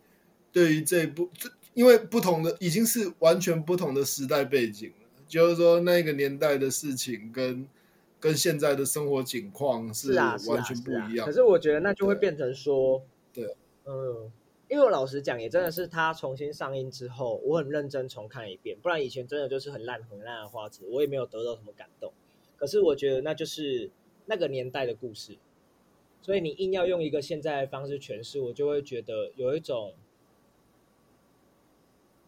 [0.51, 1.29] 对于这部，
[1.73, 7.67] 因为不同的已经是完全不同的时代背景了，就是说那个年代的事情跟。
[8.19, 11.23] 跟现在的生活景况是完全不一样。
[11.23, 12.99] 可是我觉得那就会变成说，
[13.31, 13.55] 对，
[13.85, 14.31] 嗯，
[14.67, 22.11] 因为我老实讲，也真的是他重新上映之后，我很认真重看一遍，不然以前真的就是很烂很烂的画质，我也没有得到什么感动。
[22.55, 23.91] 可是我觉得那就是
[24.27, 25.37] 那个年代的故事，
[26.21, 29.95] 所以你硬要用一个现在的方式诠释，我就会觉得有一种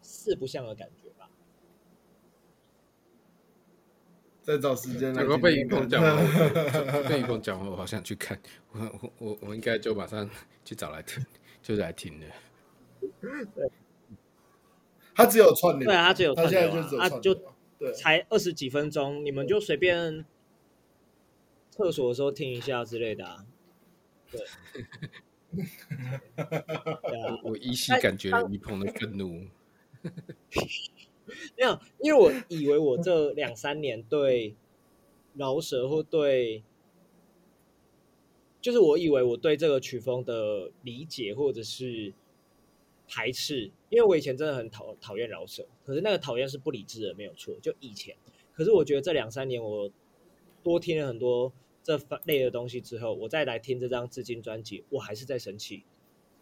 [0.02, 1.30] 四不像的感觉吧。
[4.42, 5.22] 再找时间来。
[5.22, 6.02] 如果被雨鹏讲，
[7.08, 8.40] 被雨鹏讲，我好想去看，
[8.72, 10.28] 我我我我应该就马上
[10.64, 11.24] 去找来听。
[11.62, 12.26] 就是来听的，
[13.54, 13.70] 对，
[15.14, 17.20] 他只有串流，对啊，他只有串流，他现在就只有串流，啊，
[17.78, 20.24] 就才二十几分钟，你们就随便
[21.80, 23.46] 厕所的时候听一下之类的啊，
[24.30, 24.40] 对，
[26.36, 29.46] 对啊，我依稀感觉于鹏的愤怒，
[31.56, 34.54] 没有，因为我以为我这两三年对
[35.34, 36.62] 饶舌或对。
[38.62, 42.12] 就是我以为我对这个曲风的理解或者是
[43.08, 47.54] 排斥，因为我以前真的很讨讨厌饶舌，可是那个讨厌是不理智的，没有错。
[47.62, 48.14] 就以前，
[48.52, 49.90] 可是我觉得这两三年我
[50.62, 51.50] 多听了很多
[51.82, 55.84] 这类的东西之后，我再来听这张致敬专辑，我还是在生气，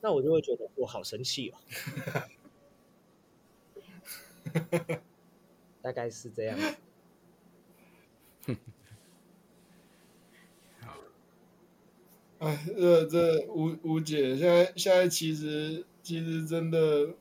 [0.00, 1.54] 那我就会觉得我好生气哦。
[5.80, 6.58] 大概是这样。
[12.38, 17.14] 哎，这这吴吴姐，现在现在其实其实真的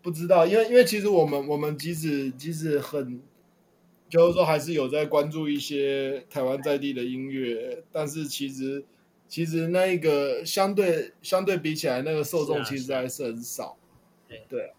[0.00, 3.20] 不知道，因为因为其实我们我们即使即使很，
[4.12, 8.84] 就是说还是有在关注一些台湾在地的音乐，但是其实
[9.26, 13.78] 其实那一个相对相对比起来，那个受众其实还是很少。
[14.28, 14.70] 对对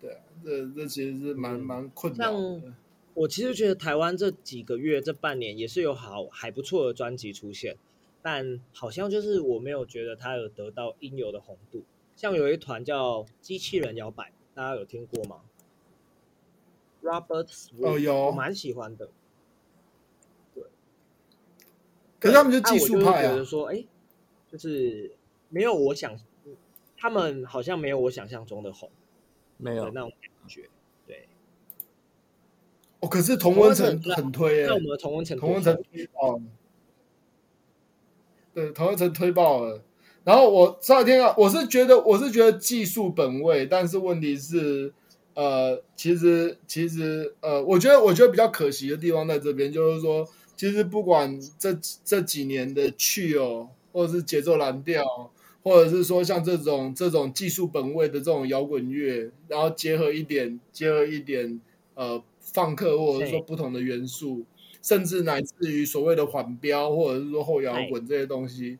[0.00, 2.74] 对，这这其实是蛮蛮困难的。
[3.14, 7.76] 我其实觉得台湾这几个月、这半年也是有好还不错的专辑出现，
[8.20, 11.84] 但好像就是我没有觉得它有得到应有的红度。
[12.16, 15.42] 像有一团叫机器人摇摆，大家有听过吗
[17.02, 19.08] ？Robert Sweet，哦有，我蛮喜欢的。
[20.54, 20.64] 对，
[22.18, 23.84] 可是他们就技术派啊，觉得说，哎，
[24.48, 25.16] 就是
[25.48, 26.18] 没有我想，
[26.96, 28.90] 他们好像没有我想象中的红，
[29.56, 30.68] 没有那种感觉。
[31.06, 31.28] 对
[33.00, 36.42] 哦，可是同温层很推诶，那我们的同温层同温层推爆了，
[38.52, 39.82] 对，同温层推爆了。
[40.22, 44.92] 然后我上天啊，我是觉得我是觉得技术本位，但是问题是，
[45.40, 51.74] 呃，其实其实呃，我觉得我觉得比较可惜的地方在这边，就是说，其实不管这
[52.04, 55.04] 这几年的 Chill，或者是节奏蓝调，
[55.62, 61.60] 或者是说像这种这种技术本位的这种摇滚乐，然后结合一点结合一点
[61.94, 62.22] 呃。
[62.52, 64.44] 放克，或者是说不同的元素，
[64.82, 68.76] 甚至乃至于所谓的缓标，或者是说后摇滚这些东西，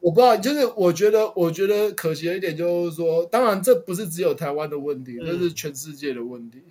[0.00, 0.36] 我不知道。
[0.36, 6.62] 就是我觉得，我觉得可惜的一点就是说，当然这不是只有台湾的问题，这是全世界的问题。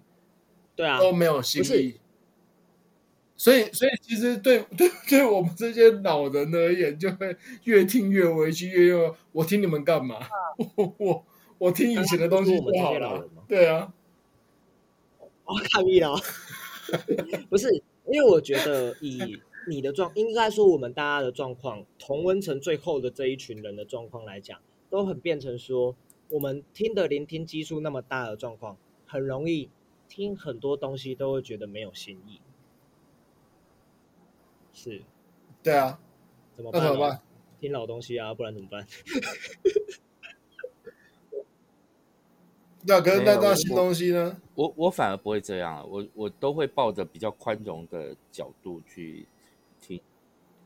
[0.76, 1.96] 对啊，都没有新意。
[3.36, 10.18] 所以，所以其实对对对我们这些老人而言，就会越听越委屈，越用我听你们干嘛？
[10.76, 11.26] 我我
[11.58, 13.28] 我听以前的东西不好了。
[13.48, 13.94] 对啊。
[15.46, 16.14] 我抗议了，
[17.50, 17.74] 不是
[18.12, 24.60] 因为我觉得以你的状，应该说我们大家的状况，同温层最后的这一群人的状况来讲，
[24.90, 25.96] 都很变成说，
[26.30, 29.70] 我们听的聆听基数那么大的状况，很容易
[30.08, 32.40] 听很多东西都会觉得没有新意。
[34.74, 35.04] 是，
[35.62, 36.00] 对啊，
[36.56, 36.82] 怎么办？
[36.82, 37.22] 怎么办？
[37.60, 38.88] 听老东西啊，不然怎么办？
[42.90, 44.40] 那可是那那新东西呢？
[44.56, 49.28] 我我，我反而不会这样，我我都会抱着比较宽容的角度去听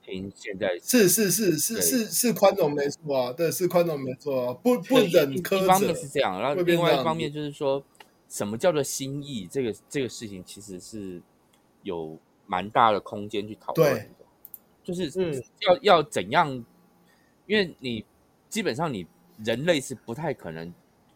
[0.04, 0.32] 听。
[0.36, 5.64] 现在是是是是是是宽容没错啊，对，是宽容没错啊，不不忍苛责。
[5.64, 7.84] 一方面是这样，然后另外一方面就是说，
[8.28, 9.47] 什么叫做心意？
[9.47, 11.22] 这个这个事情其实是
[11.84, 14.26] 有蛮大的空间去讨论的。
[14.84, 16.66] 就是嗯，要要怎样？
[17.45, 18.06] 因为你
[18.49, 19.06] 基本上你
[19.43, 20.74] 人类是不太可能。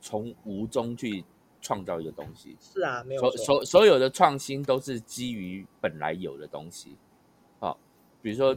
[0.07, 1.25] 从无中去
[1.59, 6.95] 创造一个东西，是啊，没有所所所有的创新都是基于本来有的东西。
[7.59, 7.75] 好，
[8.21, 8.55] 比如说，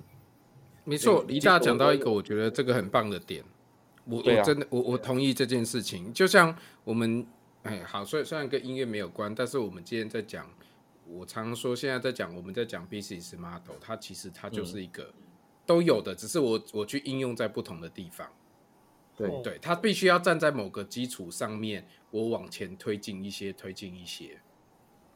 [0.89, 3.45] 没错，李大讲到一个我觉得这个很棒的点，
[4.07, 6.11] 我我真的我我同意这件事情。
[6.15, 7.27] 就像我们
[7.63, 10.49] 哎，好，虽虽然跟音乐没有关，但是我们今天在讲，
[11.07, 15.13] 我常说现在在讲我们在讲 business model，它其实它就是一个
[15.67, 18.27] 都有的，只是我我去应用在不同的地方。
[19.15, 24.41] 对对，他必须要站在某个基础上面，我往前推进一些，推进一些。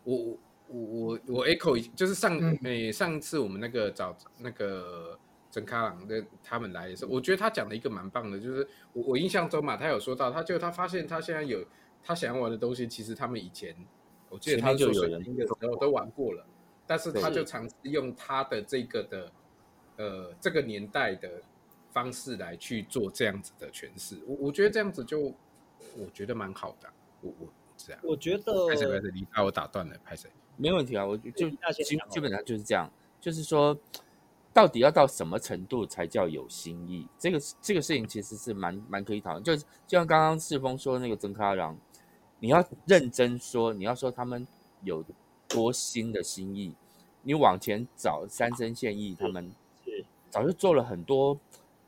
[0.02, 5.16] 我我我我 echo 就是上诶、嗯欸、上次我们那个找那个
[5.52, 11.62] 曾卡朗的他们来的时候，我觉得他讲的一个蛮棒的，就是我我印象中嘛，他有说到，他就他发现他现在有
[12.02, 13.76] 他想要玩的东西，其实他们以前
[14.30, 16.46] 我记得他做水晶的时候都玩过了，
[16.86, 19.32] 但是他就尝试用他的这个的
[19.98, 21.42] 呃这个年代的
[21.90, 26.88] 方式来去做这样子的诠释，我我觉得这样子就我觉得蛮好的，
[27.20, 27.46] 我我
[27.76, 30.30] 这样，我觉得拍谁拍谁，你把我打断了，拍谁？
[30.56, 31.50] 没问题啊，我就基
[32.10, 32.90] 基本上就是这样，
[33.20, 33.78] 就是说。
[34.52, 37.08] 到底要到什么程度才叫有新意？
[37.18, 39.42] 这个这个事情其实是蛮蛮可以讨论。
[39.42, 41.76] 就就像刚刚世峰说的那个曾卡郎，
[42.38, 44.46] 你要认真说，你要说他们
[44.82, 45.04] 有
[45.48, 46.74] 多新的新意，
[47.22, 49.50] 你往前找三生现役，他们
[50.28, 51.38] 早就做了很多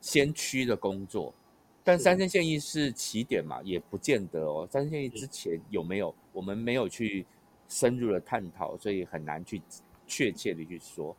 [0.01, 1.35] 先驱的工作。
[1.83, 4.67] 但三生现役是起点嘛，也不见得哦。
[4.71, 7.27] 三生现役之前有没有，我们没有去
[7.69, 9.61] 深入的探讨，所以很难去
[10.07, 11.15] 确切的去说。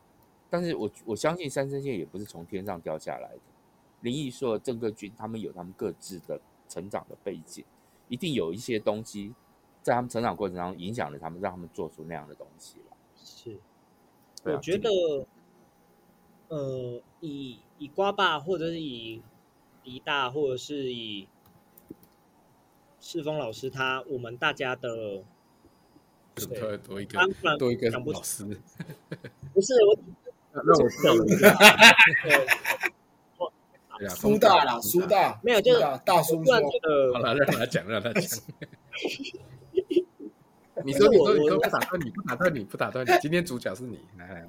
[0.48, 3.40] 但是我我相信三生线也不是从天上掉下来的，
[4.02, 7.64] 林毅硕、郑克军他们有他们各自的成长的背景，
[8.08, 9.34] 一定有一些东西
[9.82, 12.96] 在他们成长过程当中影响了他们，让他们做出那样的东西了。
[13.16, 13.58] 是，
[14.44, 14.88] 我觉得，
[16.48, 19.22] 呃，以以瓜爸或者是以
[19.82, 21.26] 迪大或者是以
[23.00, 25.24] 世峰老师他，我们大家的，
[26.34, 27.18] 对，多一个
[27.58, 28.44] 多一个老师，
[29.52, 29.98] 不是我。
[30.64, 31.24] 那我笑了。
[34.10, 36.54] 苏大啦，苏大没有，就是大叔说。
[37.14, 38.28] 好了，让他讲，让他讲。
[40.84, 43.10] 你说，你说，你说，不打断你，不打断你，不打断你。
[43.22, 44.48] 今天主角是你，来来来。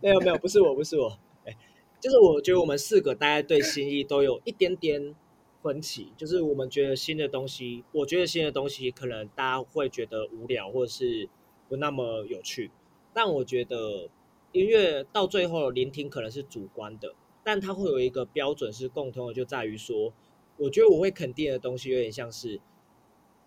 [0.00, 1.16] 没有没有，不是我，不是我。
[1.46, 1.56] 哎，
[2.00, 5.14] 就是我觉得我们四个大家对新意都有一点点
[5.62, 6.12] 分歧。
[6.16, 11.28] 就是我们觉得新的东西，我觉得新的东西可能大家会觉得无聊，或者是
[11.68, 12.72] 不那么有趣。
[13.14, 14.08] 但我觉得。
[14.52, 20.12] 音乐到最后聆听可能是主观的，但它会有一个标准是共通的，就在于说，
[20.56, 22.60] 我觉得我会肯定的东西有点像是，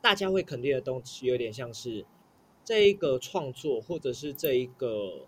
[0.02, 2.06] 大家会肯定的东西有点像是
[2.64, 5.26] 这一个创作或者是这一个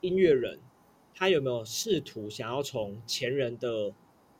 [0.00, 0.60] 音乐人，
[1.14, 3.94] 他有没有试图想要从前人的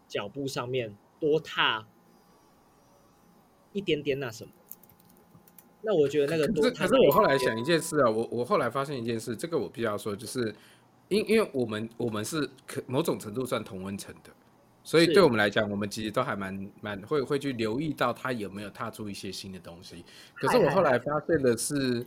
[0.07, 1.89] 脚步上面多踏
[3.73, 4.53] 一点点那什么？
[5.85, 10.55] 那我觉得那个多，可是我后来想一件事啊，我我后来发现一件事，这个我必须要说，就是
[11.09, 14.31] 因因为我们我们是可某种程度算同温层的，
[14.85, 20.05] 所以对我们来讲，我们其实都还蛮蛮会会去留意到他有没有踏出一些新的东西。
[20.35, 22.07] 可是我后来发现的是，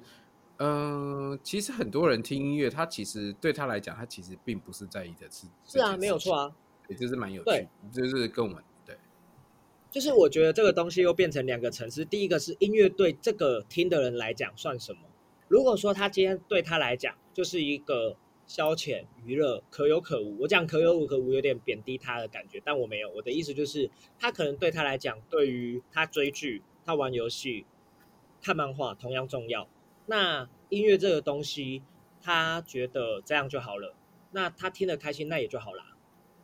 [0.58, 6.52] 嗯、呃，其实很多人听音乐，他其实对他来讲，他其实并不是在意的是，是啊，没有错啊，
[6.88, 8.64] 也就是蛮有趣，就是跟我们。
[9.96, 12.04] 就是我觉得这个东西又变成两个层次。
[12.04, 15.00] 第一个是音乐对这个听的人来讲算什么？
[15.48, 20.38] 如果说他今天对他来讲就是一个消遣娱乐，可有可无。
[20.42, 23.10] 我讲可有可无有点贬低他的感觉，但我没有。
[23.12, 23.90] 我的意思就是，
[24.20, 27.66] 他可能对他来讲，对于他追剧、他玩游戏、
[28.42, 29.66] 看漫画同样重要。
[30.08, 31.84] 那音乐这个东西，
[32.22, 33.96] 他觉得这样就好了。
[34.34, 35.96] 那他听得开心，那也就好啦。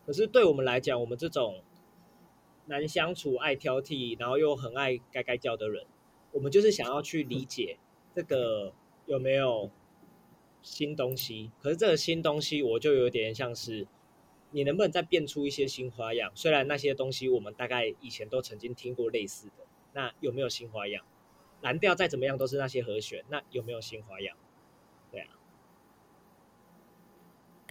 [0.05, 1.61] 可是对我们来讲，我们这种。
[2.65, 5.85] 难相处、爱挑剔，然后又很爱该该叫的人，
[6.31, 7.77] 我们就是想要去理解
[8.15, 8.73] 这个
[9.05, 9.69] 有没有
[10.61, 11.51] 新东西。
[11.59, 13.87] 可是这个新东西，我就有点像是
[14.51, 16.31] 你能不能再变出一些新花样？
[16.35, 21.03] 虽然那些东西我们大概以前都曾经听过类似的，那有没有新花样？
[21.61, 24.37] 蓝调再怎么样都是那些和弦，那有没有新花样？
[25.11, 25.27] 对啊。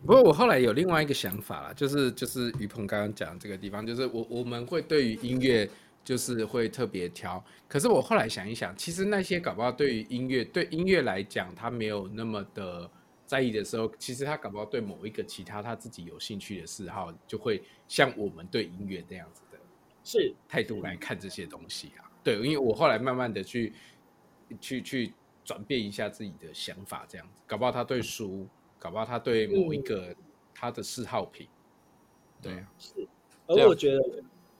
[0.00, 5.68] 不过我后来有另外一个想法啦，就是就是于鹏刚刚讲的这个地方，就是我我们会对于音乐
[6.02, 12.90] 就是会特别挑，可是我后来想一想，其实那些搞不好对于音乐对音乐来讲，他没有那么的
[13.26, 19.58] 在意的时候，其实他搞不好对某一个其他他自己有兴趣的嗜好，就会像我们对音乐那样子的
[20.02, 22.08] 是态度来看这些东西啊。
[22.24, 23.74] 对，因为我后来慢慢的去
[24.60, 25.12] 去去
[25.44, 28.48] 转变一下自己的想法，这样子，搞不好他对书。
[28.80, 30.16] 搞不好他对某一个
[30.52, 33.06] 他的嗜好品，嗯、对啊，是。
[33.46, 34.00] 而我觉得，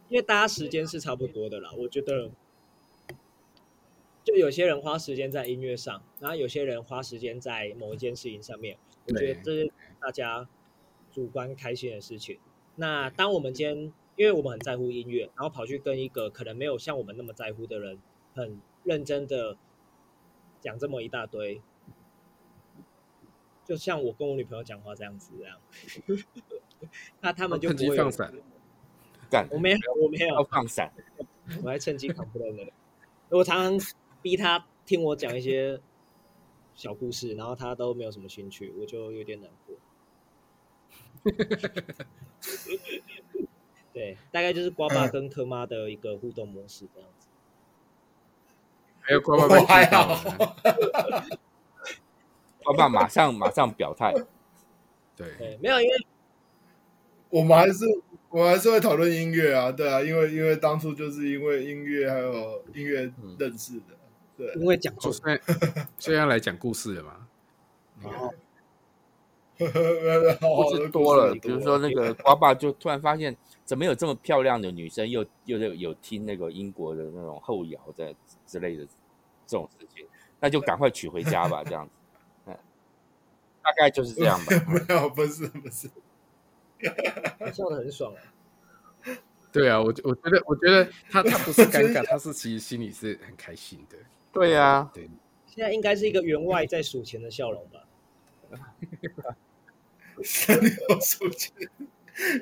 [0.09, 2.31] 因为大家时间是差不多的啦，我觉得，
[4.23, 10.47] 就有些人花时间在音乐上，然后有些人花时间在某一件事情上面，我觉得这是大家
[11.11, 12.39] 主观开心的事情。
[12.77, 17.99] 那当我们今天，因为我们很在乎音乐，然后跑去跟一个可能没有像我们那么在乎的人，
[18.35, 19.57] 很认真的
[20.61, 21.63] 讲这么一大堆。
[23.71, 25.57] 就像我跟我女朋友讲话这样子，这样，
[27.23, 28.35] 那他们就不会放闪。
[29.31, 30.93] 干，我没有，我没有要放闪，
[31.63, 32.73] 我还趁机扛不了的。
[33.29, 35.81] 我常常逼他听我讲一些
[36.75, 39.77] 小故事，然后他都没有什么兴趣，我就有点难过。
[43.93, 47.29] 对，大概就是瓜爸跟柯妈的一个互动模式这样子。
[48.99, 50.57] 还有瓜爸被还好，
[52.73, 54.15] 瓜爸马上马上表态。
[55.17, 56.07] 对，没有，因为
[57.29, 57.85] 我们还是
[58.31, 63.97] 我们还是会讨论音乐啊，对啊，因为因为当初就是因为音乐还有音乐认识的，
[64.37, 65.39] 对，因为讲座，所以
[65.99, 67.27] 所以要来讲故事了嘛。
[68.03, 68.33] 哦，
[70.41, 78.15] 故事多了，比如说那个瓜爸就突然发现，怎么有这么漂亮的女生，又又有有听那个英国的那种后摇的
[78.47, 78.87] 之类的
[79.47, 80.07] 这种事情，
[80.41, 82.00] 那就赶快娶回家吧，这样子，嗯，
[83.63, 84.53] 大概就是这样吧。
[84.69, 85.89] 没有，不是不是，
[87.53, 88.21] 笑得很爽啊。
[89.53, 93.97] 对啊，我我觉得我觉得他他不是尴尬， 他是其实心里是很开心的。
[94.33, 95.11] 对啊，对，
[95.47, 97.87] 现在应该是一个员外在数钱的笑容吧。
[100.23, 101.53] 三六数钱，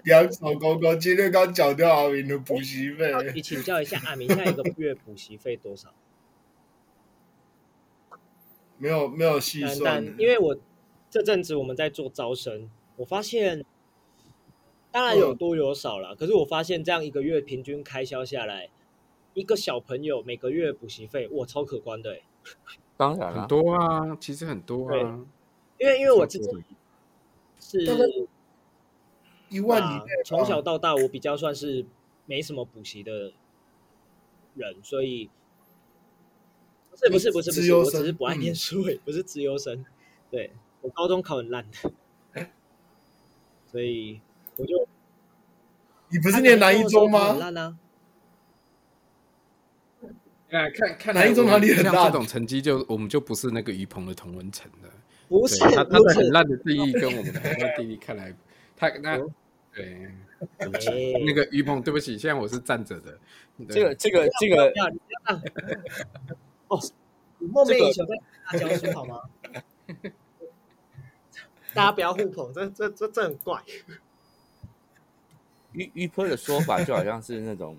[0.05, 0.99] 两手空空。
[0.99, 3.12] 今天刚缴掉阿明的补习费。
[3.35, 5.95] 你请教一下阿明，下一个月补习费多少？
[8.77, 10.57] 没有没有细算，因为我
[11.11, 13.65] 这阵子我们在做招生，我发现
[14.91, 18.69] 当然有多有少了，可是我发现这样一个月平均开销下来，
[19.35, 22.21] 一个小朋友每个月补习费，哇，超可观的哎！
[22.97, 25.25] 当然很多啊，其实很多啊。
[25.79, 26.51] 因为因为我自己
[27.61, 27.85] 是
[29.49, 31.87] 一万以内，从小到大我比较算是
[32.27, 33.33] 没什么补习的
[34.55, 35.31] 人，所以
[36.91, 39.85] 不是不是不是不是，我只是不爱念书，嗯、不是资优生。
[40.31, 40.51] 对，
[40.89, 41.91] 我高中考很烂的，
[43.70, 44.20] 所以
[44.57, 44.89] 我就
[46.09, 47.34] 你不是念南一中吗？
[47.34, 47.78] 很烂啊！
[50.51, 52.07] 哎看看南一中哪里很大？
[52.09, 54.89] 这种成绩就我们就不是那个于鹏的同文层了。
[55.28, 58.34] 不是他他的很烂的地理跟我们的很烂地理看来，
[58.74, 59.18] 他 那
[59.74, 60.11] 对
[61.26, 63.18] 那个于鹏，对不起，现在我是站着的。
[63.68, 64.72] 这个这个这个，
[66.68, 66.80] 哦，
[67.39, 68.16] 你梦寐以求在
[68.51, 69.20] 大教书好吗？
[71.75, 73.62] 大家不要互捧，这这这这很怪。
[75.73, 77.79] 于于坡的说法就好像是那种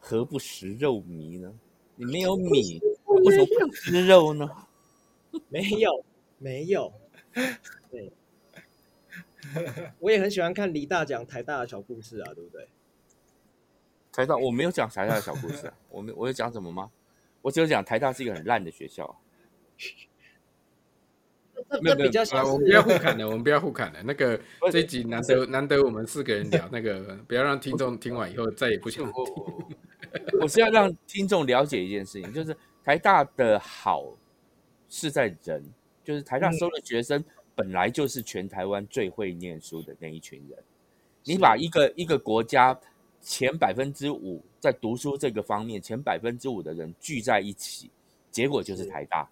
[0.00, 1.52] 何不食肉糜呢？
[1.96, 4.48] 你没有米，为什么不吃肉呢？
[5.48, 6.04] 没有。
[6.40, 6.92] 没有，
[7.90, 8.12] 对，
[9.98, 12.68] 我也很喜欢看李大讲台大的小故事啊，对不对？
[14.12, 16.92] 台大我没有讲台大的小故事啊，我没我有讲什么吗？
[17.42, 19.20] 我只有讲台大是一个很烂的学校。
[21.82, 24.02] 没有比较啊，我们不要互砍了，我们不要互砍了。
[24.02, 24.40] 那个
[24.70, 29.14] 这一集难得难得我们四个人聊，那个不要让听众听完以后再也不想听。
[30.40, 34.04] 我是要让听众了解一件事情，就是台大的好
[34.88, 35.62] 是在人。
[36.04, 37.22] 就是台大收的学生
[37.54, 40.58] 本来就是全台湾最会念书的那一群人，
[41.22, 42.74] 你把一个一个国家
[43.20, 47.90] 前百分之五在读书这个方面前百分之五的人聚在一起，
[48.30, 49.28] 结果就是台大。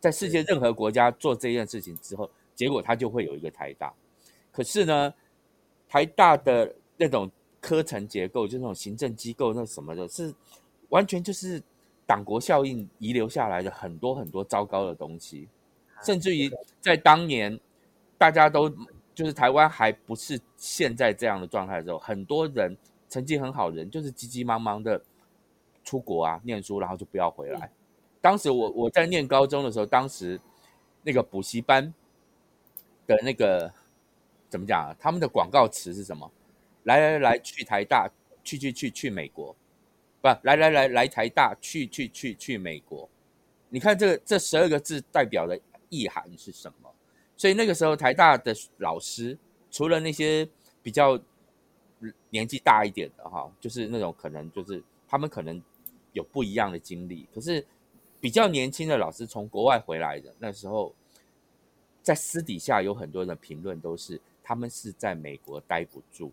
[0.00, 3.92] 在世界任何国家做这件事情之后，结果他就会有一个台大。
[4.52, 5.12] 可是呢，
[5.88, 7.30] 台大的那种
[7.60, 10.34] 科层结构，就那种行政机构那什么的，是
[10.88, 11.62] 完全就是
[12.06, 15.48] 党国效应遗留下来的很多很多糟糕的东西。
[16.04, 17.58] 甚至于在当年，
[18.16, 18.70] 大家都
[19.14, 22.76] 就是台湾还不是现在这样的状态的时候，很多人
[23.08, 25.02] 成绩很好的人就是急急忙忙的
[25.82, 27.70] 出国啊念书，然后就不要回来。
[28.20, 30.40] 当时我我在念高中的时候，当时
[31.02, 31.92] 那个补习班
[33.06, 33.72] 的那个
[34.48, 34.96] 怎么讲啊？
[34.98, 36.30] 他们的广告词是什么？
[36.84, 38.08] 来来来，去台大，
[38.42, 39.54] 去去去去美国，
[40.20, 43.08] 不，来来来来台大，去去去去美国。
[43.68, 45.58] 你看这个这十二个字代表的。
[45.90, 46.94] 意涵是什么？
[47.34, 49.38] 所以那个时候台大的老师，
[49.70, 50.46] 除了那些
[50.82, 51.18] 比较
[52.28, 55.62] 年纪大一点的哈，就是那种可能就是他们可能
[56.12, 57.66] 有不一样的经历，可是
[58.20, 60.94] 比较年轻的老师从国外回来的那时候，
[62.02, 66.30] 在私底下有很多人评论都是他们是在美国待不住，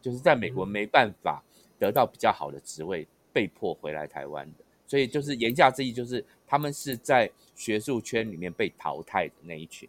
[0.00, 1.42] 就是在美国没办法
[1.78, 4.64] 得到比较好的职位，被迫回来台湾的。
[4.86, 9.88] 所以就是言下之意，就是他们是在学术圈里面被淘汰的那一群。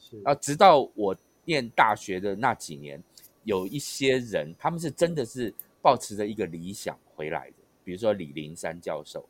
[0.00, 3.02] 是啊，直到我念大学的那几年，
[3.44, 7.56] 有一些人，他们是真的是抱持着一个理想回来的。
[7.84, 9.24] 比如说李林山教授，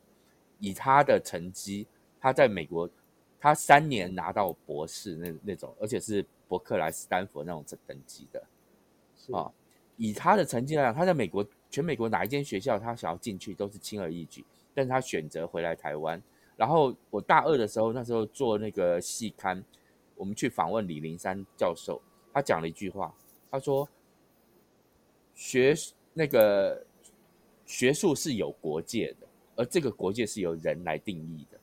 [0.59, 1.87] 以他的成绩，
[2.19, 2.89] 他在美国，
[3.39, 8.43] 他三年拿到博士那那种，而且是伯克莱、斯坦福那种等级的。
[9.33, 9.51] 啊，
[9.97, 14.45] 以他的成绩来讲，他在美国全美国哪一间学校，他想要进去都是轻而易举。
[14.73, 16.21] 但是他选择回来台湾，
[16.57, 19.63] 然后我大二的时候，那时候做那个系刊，
[20.15, 22.01] 我们去访问李林山教授，
[22.33, 23.15] 他讲了一句话，
[23.49, 23.87] 他说
[25.33, 25.73] 学
[26.13, 26.85] 那个
[27.65, 29.24] 学术是有国界的，
[29.55, 31.59] 而这个国界是由人来定义的，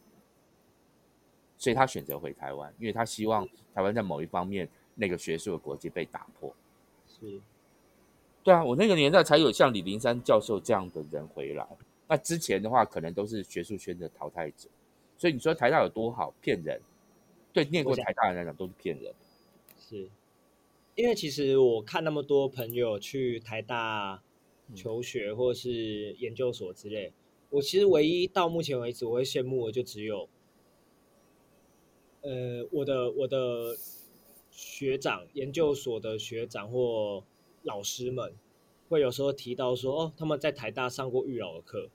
[1.58, 6.54] 所以他选择回台湾，因为他希望台湾在某一方面那个学术的国界被打破。
[7.06, 7.40] 是，
[8.42, 11.66] 对啊，我那个年代才有像李林山教授这样的人回来，
[12.08, 14.68] 那之前的话可能都是学术圈的淘汰者，
[15.16, 16.80] 所以你说台大有多好，骗人。
[17.52, 19.12] 对，念过台大的人来讲都是骗人。
[19.78, 20.08] 是，
[20.94, 24.22] 因为其实我看那么多朋友去台大
[24.74, 27.12] 求学或是研究所之类，嗯、
[27.52, 30.26] 我其实唯一到目前为止我会羡慕的就只有，
[32.22, 33.76] 呃，我的我的
[34.50, 37.22] 学长，研究所的学长或
[37.62, 38.34] 老师们，
[38.88, 41.90] 会有时候提到说，哦，他们在台大上过育老的课。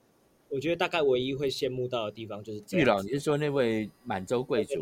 [0.50, 2.86] 我觉得大概唯一会羡慕到的地方就是这样。
[2.86, 4.76] 育老，你是说那位满洲贵族？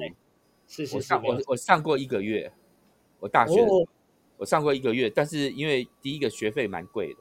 [0.67, 2.51] 是是是，我上我我上过一个月，
[3.21, 3.87] 我大学、哦、
[4.37, 7.19] 我上过一个月，但是因为第一个学费蛮贵的，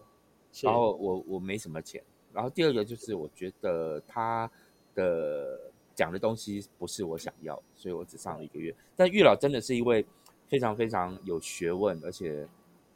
[0.63, 2.03] 然后我我没什么钱，
[2.35, 4.51] 然后第二个就是我觉得他
[4.95, 5.59] 的
[5.95, 8.75] 讲的东西不是我想要，所以我只上了一个月。
[8.97, 10.05] 但玉老真的是一位
[10.49, 12.47] 非常非常有学问，而且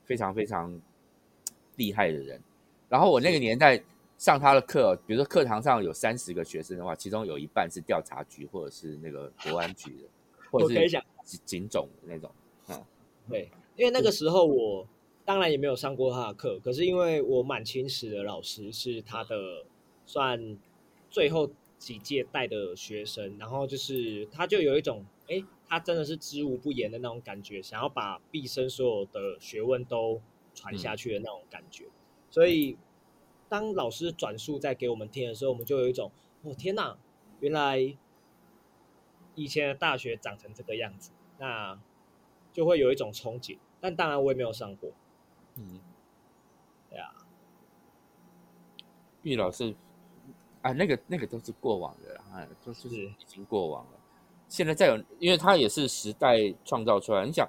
[0.05, 0.79] 非常非常
[1.77, 2.41] 厉害的人。
[2.89, 3.83] 然后我那个年代
[4.19, 10.09] 上他的课，比如说课堂上有三十个学生的话，其中有一半是调查局或者是那个国安局的。
[10.51, 11.05] 或者是我可以讲
[11.45, 12.31] 警种的那种，
[12.69, 12.85] 嗯，
[13.29, 14.87] 对，因为那个时候我
[15.29, 19.67] 当然也没有上过他的课，可是因为我满清史的老师是他的
[20.07, 20.57] 算
[21.11, 30.19] 最后几届带的学生，然后就是他就有一种，哎，他真的是知无不言的那种感觉，想要把毕生所有的学问都
[30.55, 31.93] 传下去的那种感觉，嗯、
[32.31, 32.79] 所以
[33.51, 36.11] 当老师转述在给我们听的时候，我们就有一种，
[36.43, 36.97] 哦天哪，
[37.41, 37.99] 原来。
[39.35, 41.81] 以前的大学长成这个样子，那
[42.53, 43.57] 就会有一种憧憬。
[43.79, 44.91] 但当然，我也没有上过。
[45.59, 45.81] 嗯，
[46.89, 47.13] 对啊。
[49.23, 49.75] 育老师
[50.63, 53.91] 啊，那个那个都是过往的了，哎，都是已经过往了。
[54.49, 57.27] 现在再有，因为他也是时代创造出来。
[57.27, 57.47] 你想，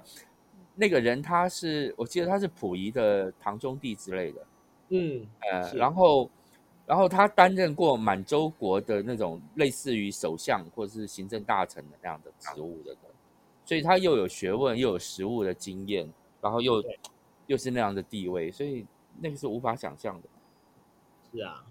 [0.74, 4.46] 那个人他是，我记得他是溥仪的堂兄弟之类的。
[4.88, 6.28] 嗯，呃，然后。
[6.86, 12.98] 然后他担任过满洲国的那种类似于首相或者是行政大臣的那样的职务的人，
[13.64, 16.82] 所以他又有学问又有实务的经验，然后又
[17.50, 18.86] 又是那样的地位，所以
[19.18, 20.28] 那个是无法想象的。
[21.32, 21.66] 是啊，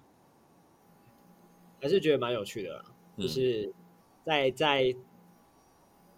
[1.81, 2.83] 还是觉得蛮有趣的啦，
[3.17, 3.73] 就是
[4.25, 4.93] 在在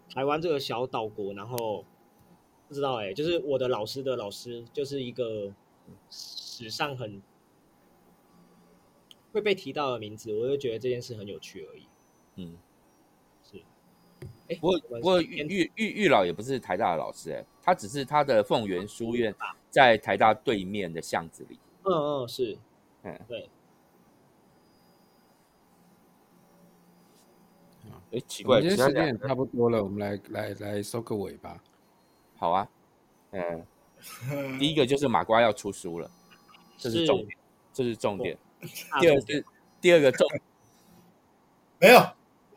[0.09, 1.86] 台湾这个小岛国，然后
[2.68, 5.53] 不知道哎，就是我的老师的老师就是一个
[6.09, 7.22] 史上很。
[9.34, 11.88] 会被提到的名字，我就觉得这件事很有趣而已。
[12.36, 12.70] 嗯，是。
[14.51, 19.33] 哎，不过不过育育育育老也不是台大的老师哎，他只是他的凤园书院
[19.69, 21.57] 在台大对面的巷子里。
[21.83, 22.57] 嗯嗯，是。
[23.03, 23.49] 嗯，对。
[28.11, 31.63] 哎，奇怪，今天时间也差不多了，我们来来来收个尾吧。
[32.35, 32.67] 好啊。
[33.31, 33.65] 嗯。
[34.57, 36.09] 第一个就是马瓜要出书了，
[36.75, 37.37] 这是重点，
[37.71, 38.35] 这是重点。
[38.99, 39.45] 第二是
[39.79, 40.27] 第二个重，
[41.79, 42.01] 没有，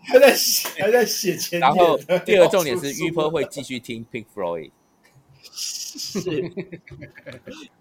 [0.05, 1.59] 还在写还在写前。
[1.61, 4.71] 然后第二个重点是玉波会继续听 Pink Floyd，
[5.43, 6.21] 是，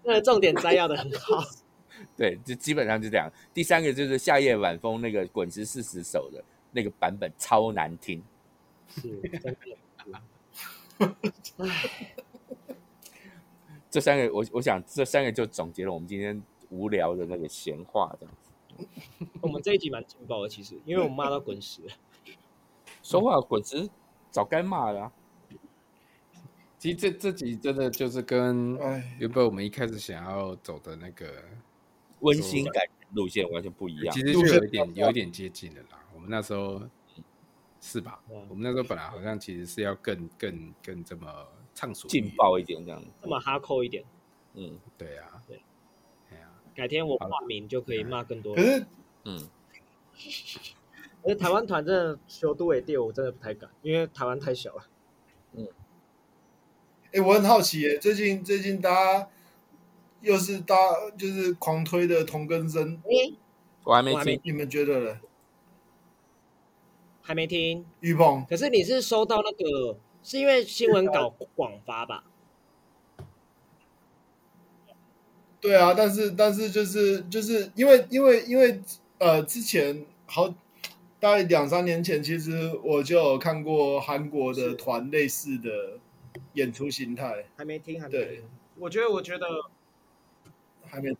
[0.02, 1.42] 那个重点摘要的很好。
[2.16, 3.30] 对，就基本上就这样。
[3.52, 8.22] 第三个就是夏夜晚风那个滚石四十首的那个版本超难听，
[8.88, 9.02] 是
[9.40, 9.56] 真
[10.98, 11.14] 的。
[13.90, 16.42] 这三个我我想这三个就总结了我们今天。
[16.70, 18.50] 无聊的那个闲话，这样子。
[19.40, 21.82] 我们这一集蛮劲爆的，其实，因为我们骂到滚石。
[23.04, 23.86] 说话滚石，
[24.30, 25.12] 早该骂了。
[26.78, 28.78] 其实这这集真的就是跟
[29.18, 31.26] 原本我们一开始想要走的那个
[32.20, 32.82] 温馨感
[33.12, 34.14] 路线完全不一样。
[34.14, 36.02] 其实就有一点有一点接近的啦。
[36.14, 36.80] 我们那时候
[37.78, 38.18] 是吧？
[38.26, 41.30] 我们那时候本来好像其实是要更更更这么
[41.74, 44.02] 畅所劲爆一点这样，这么哈扣一点。
[44.54, 45.42] 嗯，对啊。
[46.74, 48.56] 改天我化名就可以骂更多。
[48.56, 48.86] 可是，
[49.26, 49.48] 嗯，
[51.24, 54.86] 而且台湾团真的修都尾地，我真的不太敢，因为台湾太小了。
[55.54, 55.66] 嗯。
[57.12, 59.28] 哎，我很好奇耶，最近最近大家
[60.20, 60.76] 又是大
[61.16, 63.00] 就是狂推的同根生，
[63.84, 65.20] 我还没听，你们觉得呢？
[67.22, 67.86] 还没听。
[68.00, 72.24] 玉鹏，可是你是收到那个，是因为新闻稿广发吧？
[75.60, 78.82] 对啊，但是但是就是就是因为因为因为
[79.18, 80.54] 呃，之前好
[81.24, 85.98] 大概两三年前，其实我就有看过韩国的团类似的
[86.52, 88.44] 演出形态，还没听，还没对听。
[88.76, 89.46] 我觉得，我觉得
[90.84, 91.16] 还没。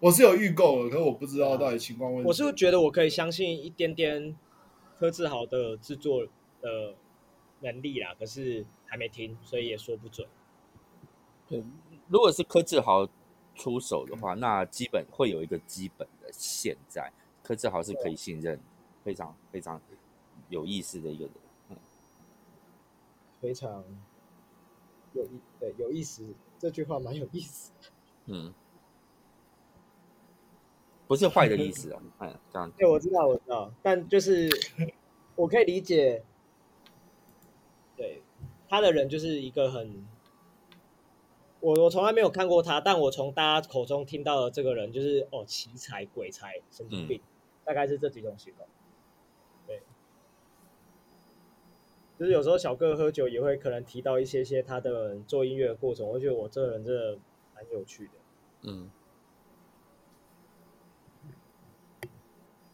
[0.00, 2.26] 我是有预购的，可是我不知道到底情况问题。
[2.26, 4.34] 我是觉得我可以相信一点点
[4.98, 6.24] 柯志豪的制作
[6.62, 6.94] 的
[7.60, 10.26] 能力啦，可是还没听，所以也说不准。
[11.46, 11.62] 对，
[12.08, 13.06] 如果是柯志豪
[13.54, 17.12] 出手的话，那基本会有一个基本的现在。
[17.42, 18.58] 柯志豪是可以信任，
[19.08, 19.80] 非常非常
[20.50, 21.34] 有意思的一个人，
[21.70, 21.76] 嗯，
[23.40, 23.82] 非常
[25.14, 27.72] 有意对有意思，这句话蛮有意思。
[28.26, 28.52] 嗯。
[31.06, 32.70] 不是坏的意思啊，哎，这样。
[32.72, 34.46] 对，我知道，我知道，但就是
[35.36, 36.22] 我可以理解，
[37.96, 38.22] 对
[38.68, 40.06] 他的人就是一个很，
[41.60, 47.24] 我我从来没有看过他，但我从大家口中听到的这个人就是哦奇才鬼才神经病，嗯、
[47.64, 48.68] 大概是这几种形容。
[49.66, 49.82] 对，
[52.18, 57.18] 就是有时候小哥喝酒也会可能提到一些些他的做音乐的过程，我觉得我这个人真的
[57.54, 58.10] 蛮有趣的，
[58.62, 58.90] 嗯。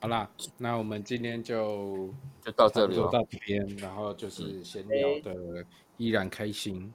[0.00, 5.64] 好啦，那我们今天就就到这里了，到这边，然后就是闲聊的
[5.96, 6.82] 依然开心。
[6.82, 6.94] 嗯、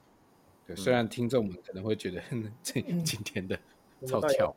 [0.68, 2.22] 对，虽然听众们可能会觉得
[2.62, 3.58] 这、嗯、今天的
[4.06, 4.54] 超跳，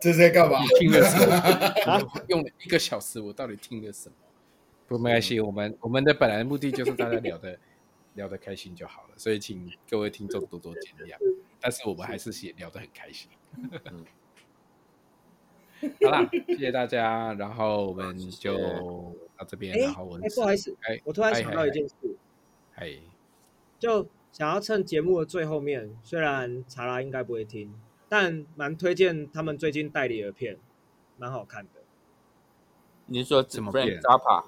[0.00, 0.58] 这是在干嘛？
[0.80, 1.26] 听了什
[1.86, 2.22] 么？
[2.28, 4.16] 用了一个小时，我到底听了什么？
[4.86, 7.58] 不，没关系，我们我们的本来目的就是大家聊的
[8.14, 11.16] 聊得开心就好了，所以请各位听众多多见谅。
[11.60, 13.28] 但是我们还是聊得很开心。
[13.84, 14.04] 嗯
[16.02, 18.56] 好啦，谢谢大家，然后我们就
[19.36, 19.76] 到这边。
[19.78, 21.94] 然后我，不好意思，哎，我突然想到一件事，
[22.76, 22.98] 哎，
[23.78, 27.74] 就想要趁节目的最后面，虽然查拉应该不会听，
[28.08, 30.56] 但蛮推荐他们最近代理的片，
[31.18, 31.82] 蛮好看的。
[33.04, 34.46] 你说怎么变？Zappa，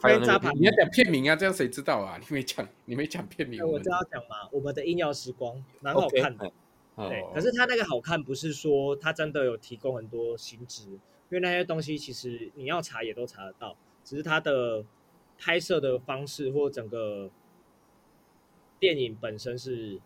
[0.00, 2.18] 还有 Zappa，你要讲片名啊，这样谁知道啊？
[2.18, 3.66] 你没讲，你没讲片名。
[3.66, 6.50] 我知道讲嘛，我们的音药时光蛮好看的。
[6.96, 14.84] 对，可是它那个好看，不是说它真的有提供很多新知，因为那些东西其实你要查也都查得到，只是它的
[15.36, 17.30] 拍摄的方式或整个
[18.78, 20.00] 电影本身是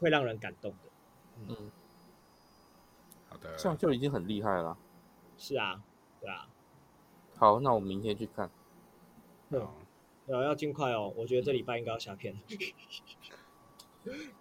[0.00, 0.78] 会让人感动的。
[1.48, 1.70] 嗯，
[3.28, 4.76] 好的，这样就已经很厉害了。
[5.36, 5.82] 是啊，
[6.20, 6.48] 对啊。
[7.36, 8.50] 好，那我明天去看。
[9.50, 9.66] 嗯，
[10.26, 12.38] 要要尽快哦，我觉得这礼拜应该要下片。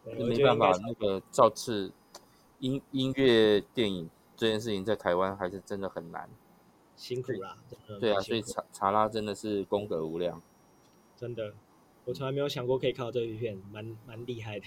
[0.06, 1.92] 没办法，那个造次
[2.60, 6.30] 音音乐电影这件事情在台湾还是真的很难，
[6.96, 7.58] 辛苦啦。
[8.00, 10.42] 对啊，所以查查拉真的是功德无量，
[11.18, 11.54] 真的，
[12.06, 14.66] 我从来没有想过可以看到这一片，蛮蛮厉害的。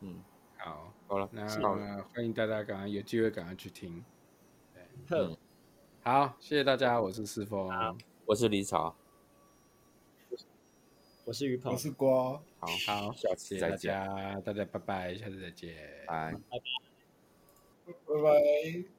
[0.00, 0.22] 嗯，
[0.58, 4.04] 好，好了，那好了，欢迎大家赶快有机会赶快去听。
[5.08, 5.36] 对，嗯，
[6.02, 7.68] 好，谢谢大家，我是四峰，
[8.26, 8.94] 我是李草。
[11.24, 15.74] 我是鱼鹏，我是瓜，好好，下次再见，大家大家拜拜，下次再见，
[16.06, 16.38] 拜拜。
[17.86, 18.93] 拜拜。